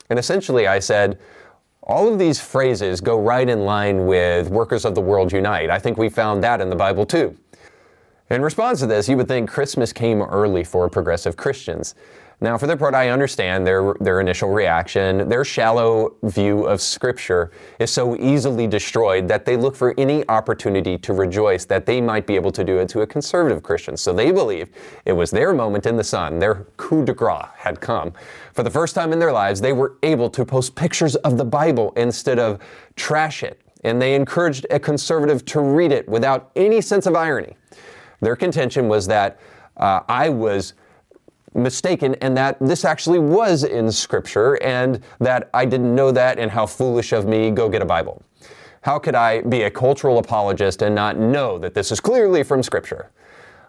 And 0.10 0.17
essentially, 0.17 0.67
I 0.67 0.80
said, 0.80 1.20
all 1.84 2.12
of 2.12 2.20
these 2.20 2.39
phrases 2.39 3.00
go 3.00 3.20
right 3.20 3.48
in 3.48 3.62
line 3.62 4.06
with 4.06 4.50
Workers 4.50 4.84
of 4.84 4.93
the 4.93 5.02
World 5.02 5.32
Unite. 5.32 5.70
I 5.70 5.80
think 5.80 5.98
we 5.98 6.10
found 6.10 6.43
that 6.43 6.60
in 6.60 6.70
the 6.70 6.76
Bible 6.76 7.06
too. 7.06 7.38
In 8.30 8.41
response 8.41 8.80
to 8.80 8.88
this, 8.88 9.08
you 9.08 9.15
would 9.15 9.30
think 9.30 9.50
Christmas 9.50 9.93
came 9.93 10.22
early 10.22 10.65
for 10.65 10.89
progressive 10.89 11.38
Christians. 11.38 11.96
Now, 12.39 12.56
for 12.56 12.67
their 12.67 12.78
part, 12.78 12.93
I 12.93 13.10
understand 13.10 13.65
their, 13.65 13.95
their 14.00 14.21
initial 14.21 14.52
reaction. 14.52 15.28
Their 15.28 15.43
shallow 15.43 16.15
view 16.21 16.67
of 16.67 16.82
Scripture 16.82 17.50
is 17.80 17.89
so 17.89 18.15
easily 18.15 18.67
destroyed 18.67 19.28
that 19.28 19.43
they 19.43 19.58
look 19.58 19.76
for 19.76 19.95
any 19.97 20.28
opportunity 20.30 21.00
to 21.00 21.13
rejoice 21.13 21.65
that 21.65 21.88
they 21.88 22.00
might 22.00 22.28
be 22.28 22.36
able 22.36 22.52
to 22.52 22.63
do 22.63 22.78
it 22.78 22.89
to 22.89 23.02
a 23.02 23.08
conservative 23.08 23.63
Christian. 23.63 23.97
So 23.97 24.13
they 24.13 24.32
believe 24.32 24.69
it 25.06 25.13
was 25.13 25.32
their 25.32 25.52
moment 25.52 25.88
in 25.88 25.97
the 25.97 26.04
sun, 26.04 26.38
their 26.38 26.67
coup 26.78 27.04
de 27.04 27.13
grace 27.13 27.47
had 27.56 27.82
come. 27.82 28.13
For 28.54 28.62
the 28.62 28.69
first 28.69 28.93
time 28.93 29.13
in 29.13 29.17
their 29.17 29.34
lives, 29.34 29.60
they 29.60 29.73
were 29.73 29.97
able 30.04 30.30
to 30.30 30.45
post 30.45 30.76
pictures 30.76 31.15
of 31.15 31.39
the 31.39 31.45
Bible 31.45 31.91
instead 31.97 32.38
of 32.38 32.60
trash 32.95 33.41
it. 33.41 33.60
And 33.84 34.00
they 34.00 34.13
encouraged 34.13 34.67
a 34.69 34.80
conservative 34.80 35.43
to 35.45 35.60
read 35.60 35.91
it 35.91 36.08
without 36.08 36.52
any 36.56 36.82
sense 36.82 37.08
of 37.08 37.15
irony. 37.15 37.56
Their 38.21 38.36
contention 38.36 38.88
was 38.88 39.08
that 39.08 39.39
uh, 39.78 40.02
I 40.08 40.30
was 40.30 40.73
mistaken 41.58 42.15
and 42.22 42.38
that 42.38 42.58
this 42.60 42.86
actually 42.86 43.20
was 43.20 43.63
in 43.63 43.91
Scripture 43.91 44.62
and 44.63 45.02
that 45.20 45.50
I 45.54 45.65
didn't 45.65 45.93
know 45.93 46.12
that 46.12 46.39
and 46.39 46.52
how 46.52 46.65
foolish 46.65 47.12
of 47.12 47.26
me, 47.26 47.52
go 47.52 47.67
get 47.67 47.82
a 47.82 47.86
Bible. 47.86 48.22
How 48.82 49.00
could 49.00 49.15
I 49.15 49.41
be 49.41 49.63
a 49.63 49.72
cultural 49.72 50.20
apologist 50.20 50.82
and 50.82 50.96
not 50.96 51.17
know 51.17 51.58
that 51.58 51.74
this 51.74 51.91
is 51.91 52.00
clearly 52.00 52.43
from 52.43 52.63
Scripture? 52.63 53.12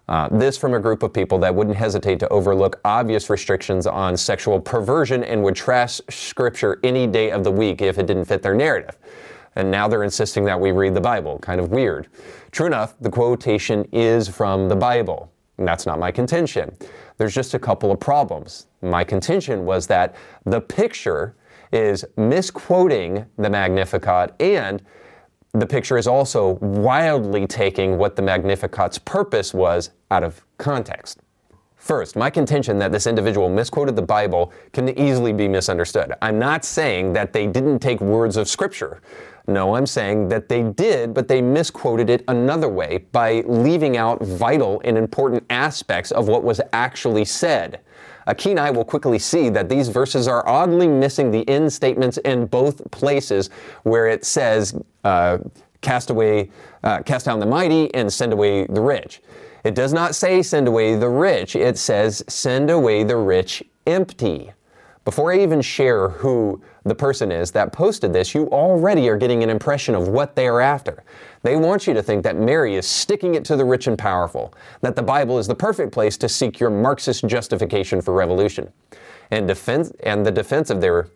Uh, 0.09 0.29
this 0.31 0.57
from 0.57 0.73
a 0.73 0.81
group 0.81 1.03
of 1.03 1.13
people 1.13 1.39
that 1.39 1.55
wouldn't 1.55 1.77
hesitate 1.77 2.19
to 2.19 2.29
overlook 2.29 2.81
obvious 2.85 3.29
restrictions 3.29 3.87
on 3.87 4.17
sexual 4.17 4.59
perversion 4.59 5.23
and 5.23 5.43
would 5.43 5.55
trash 5.55 6.01
Scripture 6.09 6.81
any 6.83 7.07
day 7.07 7.31
of 7.31 7.45
the 7.45 7.51
week 7.51 7.83
if 7.83 7.99
it 7.99 8.07
didn't 8.07 8.25
fit 8.25 8.43
their 8.43 8.55
narrative. 8.55 8.97
And 9.55 9.71
now 9.71 9.89
they're 9.89 10.05
insisting 10.05 10.45
that 10.45 10.59
we 10.59 10.71
read 10.71 10.95
the 10.95 11.01
Bible. 11.01 11.39
Kind 11.41 11.61
of 11.61 11.71
weird. 11.71 12.09
True 12.53 12.67
enough, 12.67 12.95
the 13.01 13.11
quotation 13.11 13.87
is 13.93 14.29
from 14.29 14.69
the 14.69 14.77
Bible. 14.77 15.31
And 15.59 15.67
that's 15.67 15.87
not 15.87 15.99
my 15.99 16.11
contention. 16.11 16.75
There's 17.17 17.35
just 17.35 17.55
a 17.55 17.59
couple 17.59 17.91
of 17.91 18.01
problems. 18.01 18.67
My 18.81 19.05
contention 19.05 19.65
was 19.65 19.87
that 19.89 20.15
the 20.45 20.61
picture 20.61 21.35
is 21.73 22.05
misquoting 22.17 23.27
the 23.37 23.51
Magnificat 23.51 24.35
and 24.41 24.83
the 25.53 25.67
picture 25.67 25.99
is 25.99 26.07
also 26.07 26.53
wildly 26.61 27.47
taking 27.47 27.99
what 27.99 28.17
the 28.17 28.23
Magnificat's 28.23 28.99
purpose 28.99 29.53
was 29.53 29.91
out 30.11 30.23
of 30.23 30.45
context. 30.59 31.21
First, 31.77 32.17
my 32.17 32.29
contention 32.29 32.79
that 32.79 32.93
this 32.93 33.07
individual 33.07 33.49
misquoted 33.49 33.97
the 33.97 34.03
Bible 34.03 34.53
can 34.73 34.89
easily 34.99 35.33
be 35.33 35.49
misunderstood. 35.49 36.13
I'm 36.21 36.39
not 36.39 36.65
saying 36.65 37.13
that 37.15 37.33
they 37.33 37.47
didn't 37.47 37.79
take 37.79 38.01
words 38.01 38.37
of 38.37 38.49
Scripture. 38.49 39.01
No, 39.49 39.75
I'm 39.75 39.87
saying 39.87 40.29
that 40.29 40.51
they 40.51 40.63
did, 40.63 41.15
but 41.15 41.27
they 41.27 41.41
misquoted 41.41 42.11
it 42.11 42.23
another 42.29 42.69
way 42.69 43.07
by 43.13 43.43
leaving 43.47 43.97
out 43.97 44.23
vital 44.23 44.83
and 44.85 44.99
important 44.99 45.43
aspects 45.49 46.11
of 46.11 46.29
what 46.29 46.45
was 46.45 46.61
actually 46.75 47.25
said. 47.25 47.81
A 48.27 48.35
keen 48.35 48.59
eye 48.59 48.71
will 48.71 48.85
quickly 48.85 49.19
see 49.19 49.49
that 49.49 49.71
these 49.71 49.89
verses 49.89 50.29
are 50.29 50.47
oddly 50.47 50.87
missing 50.87 51.31
the 51.31 51.49
end 51.49 51.73
statements 51.73 52.19
in 52.19 52.45
both 52.45 52.91
places 52.91 53.49
where 53.85 54.07
it 54.07 54.27
says, 54.27 54.79
uh, 55.05 55.39
cast 55.81 56.11
away, 56.11 56.51
uh, 56.85 57.01
cast 57.03 57.25
down 57.25 57.41
the 57.41 57.47
mighty 57.47 57.93
and 57.95 58.13
send 58.13 58.35
away 58.35 58.67
the 58.67 58.83
rich. 58.83 59.23
It 59.65 59.75
does 59.75 59.95
not 59.95 60.15
say 60.15 60.43
send 60.43 60.69
away 60.69 60.95
the 60.95 61.09
rich, 61.09 61.57
it 61.57 61.79
says 61.79 62.23
send 62.29 62.69
away 62.69 63.03
the 63.03 63.17
rich 63.17 63.63
empty. 63.87 64.53
Before 65.09 65.33
I 65.33 65.39
even 65.39 65.63
share 65.63 66.11
who 66.11 66.61
the 66.85 66.95
person 66.95 67.33
is 67.33 67.51
that 67.53 67.73
posted 67.73 68.13
this, 68.13 68.35
you 68.35 68.47
already 68.49 69.09
are 69.09 69.17
getting 69.17 69.43
an 69.43 69.49
impression 69.49 69.95
of 69.95 70.09
what 70.09 70.37
they 70.37 70.47
are 70.47 70.61
after. 70.61 71.03
They 71.43 71.57
want 71.57 71.87
you 71.87 71.95
to 71.95 72.03
think 72.03 72.23
that 72.25 72.37
Mary 72.37 72.75
is 72.75 72.87
sticking 72.87 73.35
it 73.35 73.43
to 73.47 73.57
the 73.57 73.65
rich 73.65 73.87
and 73.87 73.97
powerful, 73.97 74.53
that 74.83 74.97
the 74.97 75.03
Bible 75.03 75.39
is 75.39 75.47
the 75.47 75.55
perfect 75.55 75.93
place 75.93 76.19
to 76.19 76.29
seek 76.29 76.61
your 76.61 76.69
Marxist 76.69 77.27
justification 77.27 78.03
for 78.03 78.13
revolution. 78.13 78.71
And 79.31 79.49
defense 79.49 79.93
and 80.03 80.27
the 80.27 80.31
defense 80.31 80.69
of 80.69 80.83
their 80.83 81.09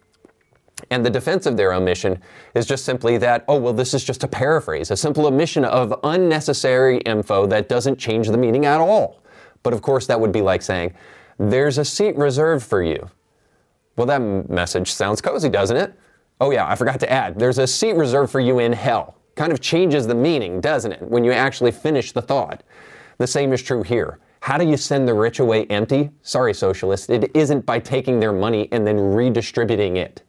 and 0.88 1.04
the 1.04 1.10
defense 1.10 1.44
of 1.44 1.58
their 1.58 1.74
omission 1.74 2.18
is 2.54 2.64
just 2.64 2.86
simply 2.86 3.18
that, 3.18 3.44
oh, 3.46 3.58
well, 3.58 3.74
this 3.74 3.92
is 3.92 4.02
just 4.02 4.24
a 4.24 4.26
paraphrase, 4.26 4.90
a 4.90 4.96
simple 4.96 5.26
omission 5.26 5.66
of 5.66 6.00
unnecessary 6.02 6.96
info 7.00 7.44
that 7.44 7.68
doesn't 7.68 7.98
change 7.98 8.28
the 8.28 8.38
meaning 8.38 8.64
at 8.64 8.80
all. 8.80 9.20
But 9.62 9.74
of 9.74 9.82
course, 9.82 10.06
that 10.06 10.18
would 10.18 10.32
be 10.32 10.40
like 10.40 10.62
saying, 10.62 10.94
there's 11.36 11.76
a 11.76 11.84
seat 11.84 12.16
reserved 12.16 12.64
for 12.64 12.82
you. 12.82 13.10
Well, 13.96 14.06
that 14.06 14.20
message 14.48 14.92
sounds 14.92 15.20
cozy, 15.20 15.48
doesn't 15.48 15.76
it? 15.76 15.94
Oh, 16.40 16.50
yeah, 16.50 16.66
I 16.66 16.74
forgot 16.74 16.98
to 17.00 17.12
add, 17.12 17.38
there's 17.38 17.58
a 17.58 17.66
seat 17.66 17.94
reserved 17.94 18.32
for 18.32 18.40
you 18.40 18.58
in 18.58 18.72
hell. 18.72 19.16
Kind 19.36 19.52
of 19.52 19.60
changes 19.60 20.06
the 20.06 20.14
meaning, 20.14 20.60
doesn't 20.60 20.92
it, 20.92 21.02
when 21.02 21.24
you 21.24 21.32
actually 21.32 21.70
finish 21.70 22.12
the 22.12 22.22
thought? 22.22 22.62
The 23.18 23.26
same 23.26 23.52
is 23.52 23.62
true 23.62 23.82
here. 23.82 24.18
How 24.40 24.58
do 24.58 24.66
you 24.66 24.76
send 24.76 25.06
the 25.06 25.14
rich 25.14 25.38
away 25.38 25.66
empty? 25.66 26.10
Sorry, 26.22 26.52
socialists, 26.52 27.08
it 27.08 27.30
isn't 27.34 27.64
by 27.64 27.78
taking 27.78 28.18
their 28.18 28.32
money 28.32 28.68
and 28.72 28.86
then 28.86 28.98
redistributing 28.98 29.98
it. 29.98 30.22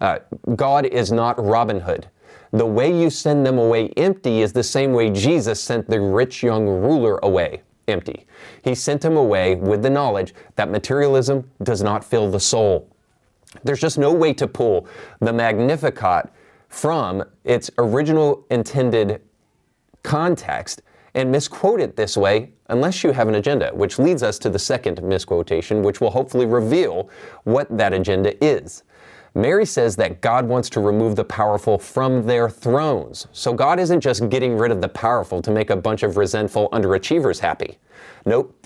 Uh, 0.00 0.20
God 0.56 0.86
is 0.86 1.12
not 1.12 1.38
Robin 1.44 1.80
Hood. 1.80 2.08
The 2.52 2.66
way 2.66 2.90
you 2.98 3.10
send 3.10 3.44
them 3.44 3.58
away 3.58 3.88
empty 3.96 4.40
is 4.40 4.52
the 4.52 4.62
same 4.62 4.92
way 4.92 5.10
Jesus 5.10 5.60
sent 5.60 5.88
the 5.90 6.00
rich 6.00 6.42
young 6.42 6.66
ruler 6.66 7.18
away 7.22 7.62
empty. 7.86 8.26
He 8.62 8.74
sent 8.74 9.04
him 9.04 9.16
away 9.16 9.56
with 9.56 9.82
the 9.82 9.90
knowledge 9.90 10.34
that 10.56 10.70
materialism 10.70 11.50
does 11.62 11.82
not 11.82 12.04
fill 12.04 12.30
the 12.30 12.40
soul. 12.40 12.88
There's 13.64 13.80
just 13.80 13.98
no 13.98 14.12
way 14.12 14.32
to 14.34 14.46
pull 14.46 14.86
the 15.20 15.32
Magnificat 15.32 16.32
from 16.68 17.24
its 17.44 17.70
original 17.78 18.46
intended 18.50 19.22
context 20.02 20.82
and 21.14 21.30
misquote 21.32 21.80
it 21.80 21.96
this 21.96 22.16
way 22.16 22.52
unless 22.68 23.02
you 23.02 23.10
have 23.10 23.26
an 23.28 23.34
agenda, 23.34 23.70
which 23.74 23.98
leads 23.98 24.22
us 24.22 24.38
to 24.38 24.50
the 24.50 24.58
second 24.58 25.02
misquotation, 25.02 25.82
which 25.82 26.00
will 26.00 26.10
hopefully 26.10 26.46
reveal 26.46 27.10
what 27.42 27.66
that 27.76 27.92
agenda 27.92 28.42
is. 28.44 28.84
Mary 29.34 29.66
says 29.66 29.96
that 29.96 30.20
God 30.20 30.46
wants 30.46 30.70
to 30.70 30.80
remove 30.80 31.16
the 31.16 31.24
powerful 31.24 31.78
from 31.78 32.26
their 32.26 32.48
thrones. 32.48 33.26
So 33.32 33.52
God 33.52 33.80
isn't 33.80 34.00
just 34.00 34.28
getting 34.28 34.56
rid 34.56 34.70
of 34.70 34.80
the 34.80 34.88
powerful 34.88 35.42
to 35.42 35.50
make 35.50 35.70
a 35.70 35.76
bunch 35.76 36.04
of 36.04 36.16
resentful 36.16 36.68
underachievers 36.70 37.40
happy. 37.40 37.78
Nope 38.24 38.56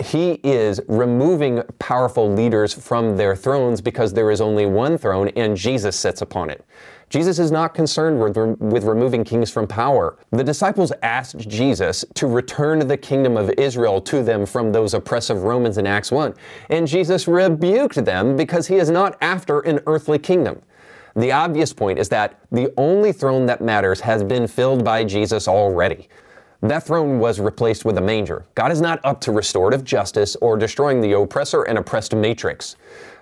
he 0.00 0.40
is 0.42 0.80
removing 0.88 1.62
powerful 1.78 2.32
leaders 2.32 2.72
from 2.72 3.16
their 3.16 3.36
thrones 3.36 3.80
because 3.80 4.12
there 4.12 4.30
is 4.30 4.40
only 4.40 4.66
one 4.66 4.98
throne 4.98 5.28
and 5.28 5.56
Jesus 5.56 5.96
sits 5.96 6.22
upon 6.22 6.50
it. 6.50 6.64
Jesus 7.12 7.38
is 7.38 7.50
not 7.50 7.74
concerned 7.74 8.18
with, 8.18 8.36
with 8.58 8.84
removing 8.84 9.22
kings 9.22 9.50
from 9.50 9.66
power. 9.66 10.16
The 10.30 10.42
disciples 10.42 10.92
asked 11.02 11.38
Jesus 11.40 12.06
to 12.14 12.26
return 12.26 12.78
the 12.88 12.96
kingdom 12.96 13.36
of 13.36 13.50
Israel 13.58 14.00
to 14.00 14.22
them 14.22 14.46
from 14.46 14.72
those 14.72 14.94
oppressive 14.94 15.42
Romans 15.42 15.76
in 15.76 15.86
Acts 15.86 16.10
1, 16.10 16.34
and 16.70 16.88
Jesus 16.88 17.28
rebuked 17.28 18.02
them 18.06 18.34
because 18.34 18.66
he 18.66 18.76
is 18.76 18.88
not 18.90 19.18
after 19.20 19.60
an 19.60 19.80
earthly 19.86 20.18
kingdom. 20.18 20.62
The 21.14 21.32
obvious 21.32 21.74
point 21.74 21.98
is 21.98 22.08
that 22.08 22.40
the 22.50 22.72
only 22.78 23.12
throne 23.12 23.44
that 23.44 23.60
matters 23.60 24.00
has 24.00 24.24
been 24.24 24.46
filled 24.46 24.82
by 24.82 25.04
Jesus 25.04 25.46
already. 25.46 26.08
That 26.62 26.84
throne 26.84 27.18
was 27.18 27.40
replaced 27.40 27.84
with 27.84 27.98
a 27.98 28.00
manger. 28.00 28.46
God 28.54 28.70
is 28.70 28.80
not 28.80 29.00
up 29.04 29.20
to 29.22 29.32
restorative 29.32 29.82
justice 29.82 30.36
or 30.36 30.56
destroying 30.56 31.00
the 31.00 31.18
oppressor 31.18 31.64
and 31.64 31.76
oppressed 31.76 32.14
matrix. 32.14 32.76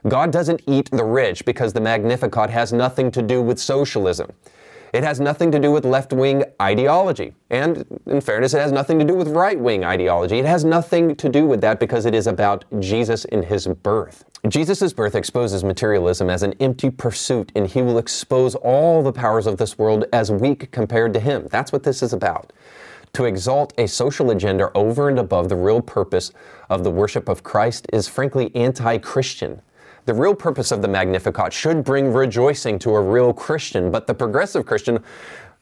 God 0.06 0.30
doesn't 0.30 0.60
eat 0.66 0.90
the 0.90 1.04
rich 1.04 1.46
because 1.46 1.72
the 1.72 1.80
Magnificat 1.80 2.50
has 2.50 2.70
nothing 2.70 3.10
to 3.12 3.22
do 3.22 3.40
with 3.40 3.58
socialism. 3.58 4.30
It 4.92 5.04
has 5.04 5.20
nothing 5.20 5.50
to 5.52 5.58
do 5.58 5.72
with 5.72 5.86
left 5.86 6.12
wing 6.12 6.44
ideology. 6.60 7.32
And 7.48 7.86
in 8.04 8.20
fairness, 8.20 8.52
it 8.52 8.60
has 8.60 8.72
nothing 8.72 8.98
to 8.98 9.06
do 9.06 9.14
with 9.14 9.28
right 9.28 9.58
wing 9.58 9.84
ideology. 9.84 10.38
It 10.38 10.44
has 10.44 10.62
nothing 10.62 11.16
to 11.16 11.30
do 11.30 11.46
with 11.46 11.62
that 11.62 11.80
because 11.80 12.04
it 12.04 12.14
is 12.14 12.26
about 12.26 12.66
Jesus 12.78 13.24
in 13.24 13.44
his 13.44 13.66
birth. 13.66 14.24
Jesus' 14.48 14.92
birth 14.92 15.14
exposes 15.14 15.64
materialism 15.64 16.28
as 16.28 16.42
an 16.42 16.54
empty 16.60 16.90
pursuit, 16.90 17.52
and 17.54 17.66
he 17.66 17.80
will 17.80 17.98
expose 17.98 18.54
all 18.56 19.02
the 19.02 19.12
powers 19.12 19.46
of 19.46 19.56
this 19.56 19.78
world 19.78 20.04
as 20.12 20.30
weak 20.30 20.70
compared 20.72 21.14
to 21.14 21.20
him. 21.20 21.46
That's 21.50 21.72
what 21.72 21.84
this 21.84 22.02
is 22.02 22.12
about 22.12 22.52
to 23.12 23.24
exalt 23.24 23.72
a 23.78 23.86
social 23.86 24.30
agenda 24.30 24.70
over 24.74 25.08
and 25.08 25.18
above 25.18 25.48
the 25.48 25.56
real 25.56 25.80
purpose 25.80 26.32
of 26.68 26.84
the 26.84 26.90
worship 26.90 27.28
of 27.28 27.42
Christ 27.42 27.86
is 27.92 28.08
frankly 28.08 28.54
anti 28.54 28.98
Christian. 28.98 29.62
The 30.06 30.14
real 30.14 30.34
purpose 30.34 30.72
of 30.72 30.82
the 30.82 30.88
Magnificat 30.88 31.52
should 31.52 31.84
bring 31.84 32.12
rejoicing 32.12 32.78
to 32.80 32.94
a 32.94 33.00
real 33.00 33.32
Christian, 33.32 33.90
but 33.90 34.06
the 34.06 34.14
progressive 34.14 34.66
Christian 34.66 35.02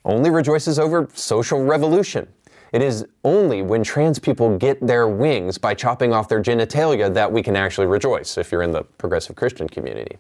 only 0.05 0.31
rejoices 0.31 0.79
over 0.79 1.09
social 1.13 1.65
revolution. 1.65 2.29
It 2.73 2.83
is 2.83 3.07
only 3.25 3.63
when 3.63 3.83
trans 3.83 4.19
people 4.19 4.57
get 4.59 4.87
their 4.87 5.09
wings 5.09 5.57
by 5.57 5.75
chopping 5.75 6.13
off 6.13 6.29
their 6.29 6.43
genitalia 6.43 7.13
that 7.15 7.33
we 7.33 7.43
can 7.43 7.57
actually 7.57 7.87
rejoice, 7.87 8.37
if 8.37 8.53
you're 8.53 8.63
in 8.63 8.73
the 8.73 8.85
progressive 8.85 9.37
Christian 9.37 9.69
community. 9.69 10.19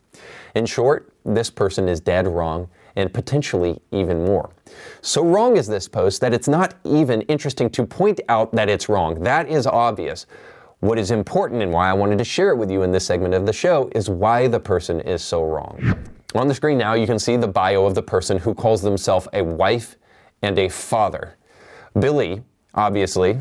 In 0.54 0.64
short, 0.64 1.12
this 1.24 1.50
person 1.50 1.88
is 1.88 2.00
dead 2.00 2.26
wrong 2.26 2.68
and 2.98 3.14
potentially 3.14 3.80
even 3.92 4.24
more. 4.24 4.50
So 5.00 5.24
wrong 5.24 5.56
is 5.56 5.68
this 5.68 5.88
post 5.88 6.20
that 6.20 6.34
it's 6.34 6.48
not 6.48 6.74
even 6.84 7.22
interesting 7.22 7.70
to 7.70 7.86
point 7.86 8.20
out 8.28 8.52
that 8.52 8.68
it's 8.68 8.88
wrong. 8.88 9.22
That 9.22 9.48
is 9.48 9.66
obvious. 9.66 10.26
What 10.80 10.98
is 10.98 11.12
important 11.12 11.62
and 11.62 11.72
why 11.72 11.88
I 11.88 11.92
wanted 11.92 12.18
to 12.18 12.24
share 12.24 12.50
it 12.50 12.56
with 12.56 12.70
you 12.70 12.82
in 12.82 12.90
this 12.90 13.06
segment 13.06 13.34
of 13.34 13.46
the 13.46 13.52
show 13.52 13.88
is 13.94 14.10
why 14.10 14.48
the 14.48 14.58
person 14.58 15.00
is 15.00 15.22
so 15.22 15.44
wrong. 15.44 16.04
On 16.34 16.48
the 16.48 16.54
screen 16.54 16.76
now, 16.76 16.94
you 16.94 17.06
can 17.06 17.20
see 17.20 17.36
the 17.36 17.48
bio 17.48 17.86
of 17.86 17.94
the 17.94 18.02
person 18.02 18.36
who 18.36 18.52
calls 18.52 18.82
themselves 18.82 19.28
a 19.32 19.42
wife 19.42 19.96
and 20.42 20.58
a 20.58 20.68
father. 20.68 21.36
Billy, 21.98 22.42
obviously, 22.74 23.38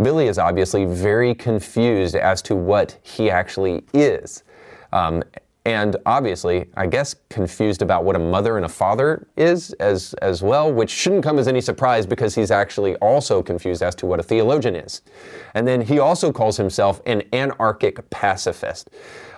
Billy 0.00 0.28
is 0.28 0.38
obviously 0.38 0.84
very 0.84 1.34
confused 1.34 2.14
as 2.14 2.40
to 2.42 2.54
what 2.54 2.98
he 3.02 3.30
actually 3.30 3.84
is. 3.92 4.44
Um, 4.92 5.24
and 5.66 5.96
obviously, 6.06 6.66
I 6.76 6.86
guess, 6.86 7.16
confused 7.28 7.82
about 7.82 8.04
what 8.04 8.14
a 8.14 8.20
mother 8.20 8.56
and 8.56 8.64
a 8.64 8.68
father 8.68 9.26
is 9.36 9.72
as, 9.74 10.14
as 10.22 10.40
well, 10.40 10.72
which 10.72 10.90
shouldn't 10.90 11.24
come 11.24 11.40
as 11.40 11.48
any 11.48 11.60
surprise 11.60 12.06
because 12.06 12.36
he's 12.36 12.52
actually 12.52 12.94
also 12.96 13.42
confused 13.42 13.82
as 13.82 13.96
to 13.96 14.06
what 14.06 14.20
a 14.20 14.22
theologian 14.22 14.76
is. 14.76 15.02
And 15.54 15.66
then 15.66 15.80
he 15.80 15.98
also 15.98 16.30
calls 16.30 16.56
himself 16.56 17.00
an 17.04 17.24
anarchic 17.32 18.08
pacifist. 18.10 18.90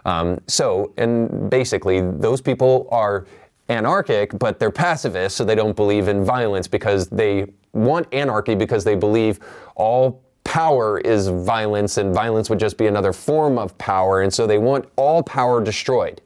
Um, 0.05 0.38
so, 0.47 0.93
and 0.99 1.49
basically, 1.49 2.03
those 2.03 2.43
people 2.43 2.88
are 2.93 3.25
anarchic, 3.71 4.38
but 4.38 4.59
they're 4.59 4.71
pacifists, 4.71 5.38
so 5.38 5.47
they 5.47 5.55
don't 5.55 5.77
believe 5.77 6.09
in 6.09 6.27
violence 6.27 6.69
because 6.69 7.09
they 7.09 7.47
want 7.73 8.07
anarchy 8.12 8.55
because 8.55 8.85
they 8.85 8.97
believe 8.97 9.41
all 9.77 10.23
power 10.48 10.98
is 11.00 11.28
violence, 11.28 11.98
and 11.98 12.14
violence 12.14 12.48
would 12.48 12.58
just 12.58 12.78
be 12.78 12.87
another 12.87 13.12
form 13.12 13.58
of 13.58 13.76
power, 13.76 14.22
and 14.22 14.32
so 14.32 14.46
they 14.46 14.56
want 14.56 14.88
all 14.96 15.22
power 15.22 15.62
destroyed. 15.62 16.22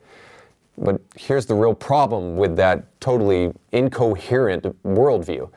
But 0.79 1.01
here's 1.17 1.45
the 1.45 1.57
real 1.57 1.75
problem 1.75 2.37
with 2.37 2.55
that 2.55 3.01
totally 3.01 3.53
incoherent 3.73 4.63
worldview 4.85 5.51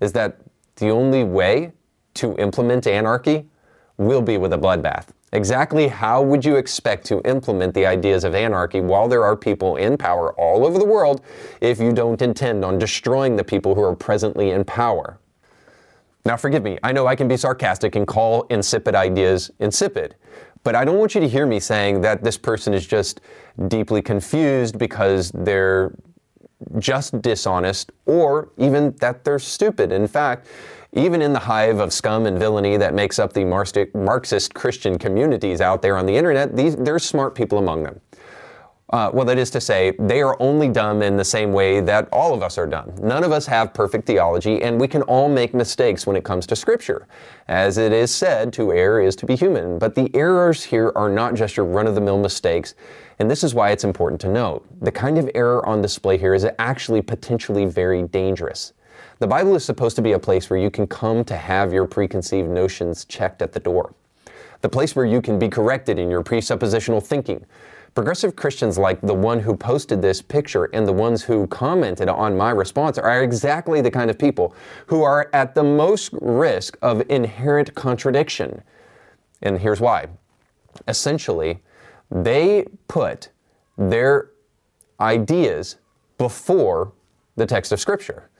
is 0.00 0.12
that 0.12 0.36
the 0.76 0.90
only 0.90 1.24
way 1.24 1.72
to 2.12 2.36
implement 2.36 2.86
anarchy 2.86 3.48
will 3.96 4.20
be 4.20 4.36
with 4.36 4.52
a 4.52 4.58
bloodbath. 4.58 5.06
Exactly 5.32 5.88
how 5.88 6.20
would 6.20 6.44
you 6.44 6.56
expect 6.56 7.06
to 7.06 7.22
implement 7.26 7.72
the 7.72 7.86
ideas 7.86 8.24
of 8.24 8.34
anarchy 8.34 8.82
while 8.82 9.08
there 9.08 9.24
are 9.24 9.34
people 9.34 9.76
in 9.76 9.96
power 9.96 10.34
all 10.34 10.66
over 10.66 10.78
the 10.78 10.84
world 10.84 11.22
if 11.62 11.80
you 11.80 11.90
don't 11.90 12.20
intend 12.20 12.66
on 12.66 12.78
destroying 12.78 13.36
the 13.36 13.44
people 13.44 13.74
who 13.74 13.82
are 13.82 13.96
presently 13.96 14.50
in 14.50 14.62
power? 14.62 15.18
Now, 16.24 16.36
forgive 16.36 16.62
me, 16.62 16.78
I 16.82 16.92
know 16.92 17.06
I 17.06 17.16
can 17.16 17.28
be 17.28 17.36
sarcastic 17.36 17.96
and 17.96 18.06
call 18.06 18.42
insipid 18.50 18.94
ideas 18.94 19.50
insipid, 19.58 20.16
but 20.62 20.74
I 20.74 20.84
don't 20.84 20.98
want 20.98 21.14
you 21.14 21.20
to 21.20 21.28
hear 21.28 21.46
me 21.46 21.60
saying 21.60 22.02
that 22.02 22.22
this 22.22 22.36
person 22.36 22.74
is 22.74 22.86
just 22.86 23.20
deeply 23.68 24.02
confused 24.02 24.78
because 24.78 25.30
they're 25.32 25.94
just 26.78 27.22
dishonest 27.22 27.90
or 28.04 28.50
even 28.58 28.94
that 29.00 29.24
they're 29.24 29.38
stupid. 29.38 29.92
In 29.92 30.06
fact, 30.06 30.46
even 30.92 31.22
in 31.22 31.32
the 31.32 31.38
hive 31.38 31.78
of 31.78 31.92
scum 31.92 32.26
and 32.26 32.38
villainy 32.38 32.76
that 32.76 32.94
makes 32.94 33.18
up 33.18 33.32
the 33.32 33.44
Marxist 33.94 34.54
Christian 34.54 34.98
communities 34.98 35.60
out 35.60 35.82
there 35.82 35.96
on 35.96 36.04
the 36.04 36.16
internet, 36.16 36.56
these, 36.56 36.76
there's 36.76 37.04
smart 37.04 37.34
people 37.34 37.58
among 37.58 37.84
them. 37.84 38.00
Uh, 38.90 39.08
well, 39.14 39.24
that 39.24 39.38
is 39.38 39.50
to 39.50 39.60
say, 39.60 39.94
they 40.00 40.20
are 40.20 40.36
only 40.40 40.68
dumb 40.68 41.00
in 41.00 41.16
the 41.16 41.24
same 41.24 41.52
way 41.52 41.80
that 41.80 42.08
all 42.10 42.34
of 42.34 42.42
us 42.42 42.58
are 42.58 42.66
dumb. 42.66 42.92
None 43.00 43.22
of 43.22 43.30
us 43.30 43.46
have 43.46 43.72
perfect 43.72 44.04
theology, 44.04 44.62
and 44.62 44.80
we 44.80 44.88
can 44.88 45.02
all 45.02 45.28
make 45.28 45.54
mistakes 45.54 46.08
when 46.08 46.16
it 46.16 46.24
comes 46.24 46.44
to 46.48 46.56
Scripture. 46.56 47.06
As 47.46 47.78
it 47.78 47.92
is 47.92 48.12
said, 48.12 48.52
to 48.54 48.72
err 48.72 49.00
is 49.00 49.14
to 49.16 49.26
be 49.26 49.36
human. 49.36 49.78
But 49.78 49.94
the 49.94 50.10
errors 50.12 50.64
here 50.64 50.92
are 50.96 51.08
not 51.08 51.34
just 51.34 51.56
your 51.56 51.66
run 51.66 51.86
of 51.86 51.94
the 51.94 52.00
mill 52.00 52.18
mistakes, 52.18 52.74
and 53.20 53.30
this 53.30 53.44
is 53.44 53.54
why 53.54 53.70
it's 53.70 53.84
important 53.84 54.20
to 54.22 54.28
note. 54.28 54.66
The 54.80 54.90
kind 54.90 55.18
of 55.18 55.30
error 55.36 55.64
on 55.64 55.80
display 55.80 56.18
here 56.18 56.34
is 56.34 56.44
actually 56.58 57.02
potentially 57.02 57.66
very 57.66 58.02
dangerous. 58.02 58.72
The 59.20 59.28
Bible 59.28 59.54
is 59.54 59.64
supposed 59.64 59.94
to 59.96 60.02
be 60.02 60.12
a 60.12 60.18
place 60.18 60.50
where 60.50 60.58
you 60.58 60.70
can 60.70 60.88
come 60.88 61.22
to 61.26 61.36
have 61.36 61.72
your 61.72 61.86
preconceived 61.86 62.48
notions 62.48 63.04
checked 63.04 63.40
at 63.40 63.52
the 63.52 63.60
door. 63.60 63.94
The 64.62 64.68
place 64.68 64.96
where 64.96 65.06
you 65.06 65.22
can 65.22 65.38
be 65.38 65.48
corrected 65.48 65.98
in 65.98 66.10
your 66.10 66.24
presuppositional 66.24 67.04
thinking. 67.06 67.46
Progressive 67.94 68.36
Christians 68.36 68.78
like 68.78 69.00
the 69.00 69.14
one 69.14 69.40
who 69.40 69.56
posted 69.56 70.00
this 70.00 70.22
picture 70.22 70.66
and 70.66 70.86
the 70.86 70.92
ones 70.92 71.22
who 71.22 71.46
commented 71.48 72.08
on 72.08 72.36
my 72.36 72.50
response 72.50 72.98
are 72.98 73.22
exactly 73.22 73.80
the 73.80 73.90
kind 73.90 74.10
of 74.10 74.18
people 74.18 74.54
who 74.86 75.02
are 75.02 75.28
at 75.32 75.54
the 75.54 75.64
most 75.64 76.10
risk 76.20 76.78
of 76.82 77.02
inherent 77.10 77.74
contradiction. 77.74 78.62
And 79.42 79.58
here's 79.58 79.80
why. 79.80 80.06
Essentially, 80.86 81.62
they 82.10 82.66
put 82.86 83.30
their 83.76 84.30
ideas 85.00 85.76
before 86.16 86.92
the 87.36 87.46
text 87.46 87.72
of 87.72 87.80
Scripture. 87.80 88.30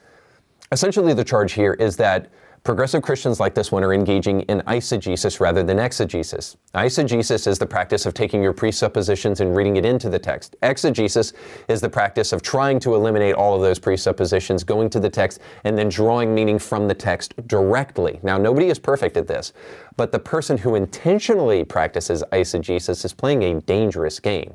Essentially, 0.71 1.13
the 1.13 1.25
charge 1.25 1.53
here 1.53 1.75
is 1.75 1.97
that 1.97 2.31
progressive 2.63 3.03
Christians 3.03 3.41
like 3.41 3.55
this 3.55 3.73
one 3.73 3.83
are 3.83 3.95
engaging 3.95 4.43
in 4.43 4.61
eisegesis 4.63 5.41
rather 5.41 5.63
than 5.63 5.79
exegesis. 5.79 6.57
Eisegesis 6.75 7.47
is 7.47 7.59
the 7.59 7.67
practice 7.67 8.07
of 8.07 8.15
taking 8.15 8.43
your 8.43 8.53
presuppositions 8.53 9.41
and 9.41 9.57
reading 9.57 9.77
it 9.77 9.85
into 9.85 10.11
the 10.11 10.19
text. 10.19 10.57
Exegesis 10.63 11.33
is 11.69 11.81
the 11.81 11.89
practice 11.89 12.33
of 12.33 12.43
trying 12.43 12.79
to 12.81 12.95
eliminate 12.95 13.35
all 13.35 13.55
of 13.55 13.63
those 13.63 13.79
presuppositions, 13.79 14.63
going 14.63 14.91
to 14.91 15.01
the 15.01 15.11
text, 15.11 15.41
and 15.65 15.77
then 15.77 15.89
drawing 15.89 16.35
meaning 16.35 16.59
from 16.59 16.87
the 16.87 16.95
text 16.95 17.35
directly. 17.49 18.21
Now, 18.23 18.37
nobody 18.37 18.69
is 18.69 18.79
perfect 18.79 19.17
at 19.17 19.27
this, 19.27 19.53
but 19.97 20.13
the 20.13 20.19
person 20.19 20.59
who 20.59 20.75
intentionally 20.75 21.65
practices 21.65 22.23
eisegesis 22.33 23.05
is 23.05 23.13
playing 23.13 23.43
a 23.43 23.61
dangerous 23.63 24.21
game. 24.21 24.55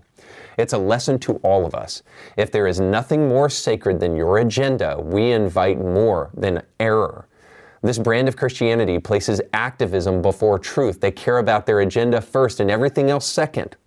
It's 0.57 0.73
a 0.73 0.77
lesson 0.77 1.19
to 1.19 1.35
all 1.37 1.65
of 1.65 1.75
us. 1.75 2.03
If 2.37 2.51
there 2.51 2.67
is 2.67 2.79
nothing 2.79 3.27
more 3.27 3.49
sacred 3.49 3.99
than 3.99 4.15
your 4.15 4.37
agenda, 4.37 4.97
we 4.99 5.31
invite 5.31 5.79
more 5.79 6.29
than 6.33 6.61
error. 6.79 7.27
This 7.85 7.99
brand 7.99 8.27
of 8.27 8.35
Christianity 8.35 8.97
places 8.97 9.39
activism 9.53 10.19
before 10.23 10.57
truth. 10.57 11.01
They 11.01 11.11
care 11.11 11.37
about 11.37 11.67
their 11.67 11.81
agenda 11.81 12.19
first 12.19 12.59
and 12.59 12.71
everything 12.71 13.11
else 13.11 13.27
second. 13.27 13.77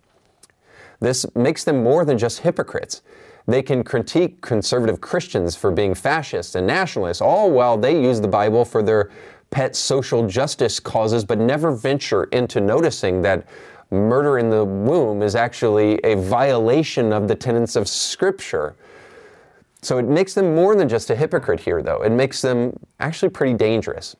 This 1.01 1.25
makes 1.35 1.65
them 1.65 1.83
more 1.83 2.05
than 2.05 2.17
just 2.17 2.39
hypocrites. 2.39 3.01
They 3.45 3.61
can 3.61 3.83
critique 3.83 4.39
conservative 4.39 5.01
Christians 5.01 5.57
for 5.57 5.69
being 5.69 5.93
fascists 5.93 6.55
and 6.55 6.65
nationalists, 6.65 7.19
all 7.19 7.51
while 7.51 7.77
they 7.77 8.01
use 8.01 8.21
the 8.21 8.29
Bible 8.29 8.63
for 8.63 8.81
their 8.81 9.11
pet 9.49 9.75
social 9.75 10.25
justice 10.25 10.79
causes, 10.79 11.25
but 11.25 11.37
never 11.37 11.69
venture 11.69 12.23
into 12.25 12.61
noticing 12.61 13.21
that 13.23 13.49
murder 13.91 14.39
in 14.39 14.49
the 14.49 14.63
womb 14.63 15.21
is 15.21 15.35
actually 15.35 15.99
a 16.05 16.15
violation 16.15 17.11
of 17.11 17.27
the 17.27 17.35
tenets 17.35 17.75
of 17.75 17.85
Scripture. 17.89 18.77
So 19.81 19.97
it 19.97 20.05
makes 20.05 20.33
them 20.33 20.55
more 20.55 20.75
than 20.75 20.89
just 20.89 21.09
a 21.09 21.15
hypocrite 21.15 21.61
here, 21.61 21.81
though. 21.81 22.01
It 22.01 22.11
makes 22.11 22.41
them 22.41 22.77
actually 22.99 23.29
pretty 23.29 23.53
dangerous. 23.53 24.15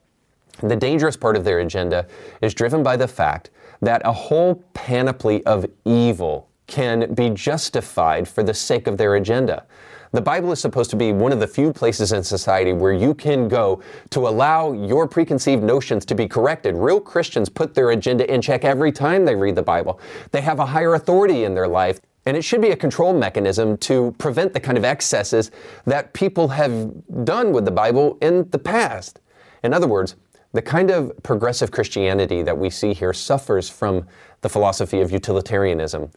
The 0.61 0.75
dangerous 0.75 1.15
part 1.15 1.35
of 1.35 1.43
their 1.43 1.59
agenda 1.59 2.07
is 2.41 2.53
driven 2.53 2.83
by 2.83 2.97
the 2.97 3.07
fact 3.07 3.49
that 3.81 4.01
a 4.05 4.11
whole 4.11 4.63
panoply 4.73 5.45
of 5.45 5.65
evil 5.85 6.49
can 6.67 7.13
be 7.13 7.29
justified 7.29 8.27
for 8.27 8.43
the 8.43 8.53
sake 8.53 8.87
of 8.87 8.97
their 8.97 9.15
agenda. 9.15 9.65
The 10.11 10.21
Bible 10.21 10.51
is 10.51 10.59
supposed 10.59 10.89
to 10.89 10.95
be 10.95 11.13
one 11.13 11.31
of 11.31 11.39
the 11.39 11.47
few 11.47 11.71
places 11.71 12.13
in 12.13 12.23
society 12.23 12.73
where 12.73 12.93
you 12.93 13.13
can 13.13 13.47
go 13.47 13.81
to 14.09 14.27
allow 14.27 14.71
your 14.71 15.07
preconceived 15.07 15.61
notions 15.61 16.03
to 16.05 16.15
be 16.15 16.27
corrected. 16.27 16.75
Real 16.75 16.99
Christians 16.99 17.47
put 17.47 17.75
their 17.75 17.91
agenda 17.91 18.31
in 18.31 18.41
check 18.41 18.65
every 18.65 18.91
time 18.91 19.23
they 19.23 19.35
read 19.35 19.55
the 19.55 19.61
Bible. 19.61 19.99
They 20.31 20.41
have 20.41 20.59
a 20.59 20.65
higher 20.65 20.95
authority 20.95 21.43
in 21.43 21.53
their 21.53 21.67
life. 21.67 21.99
And 22.29 22.37
it 22.37 22.43
should 22.43 22.61
be 22.61 22.69
a 22.69 22.75
control 22.75 23.11
mechanism 23.11 23.75
to 23.77 24.13
prevent 24.19 24.53
the 24.53 24.59
kind 24.59 24.77
of 24.77 24.85
excesses 24.85 25.49
that 25.87 26.13
people 26.13 26.49
have 26.49 26.93
done 27.25 27.51
with 27.51 27.65
the 27.65 27.71
Bible 27.71 28.19
in 28.21 28.47
the 28.51 28.59
past. 28.59 29.19
In 29.63 29.73
other 29.73 29.87
words, 29.87 30.15
the 30.53 30.61
kind 30.61 30.91
of 30.91 31.11
progressive 31.23 31.71
Christianity 31.71 32.43
that 32.43 32.55
we 32.55 32.69
see 32.69 32.93
here 32.93 33.13
suffers 33.13 33.67
from 33.67 34.05
the 34.41 34.49
philosophy 34.49 35.01
of 35.01 35.09
utilitarianism. 35.11 36.11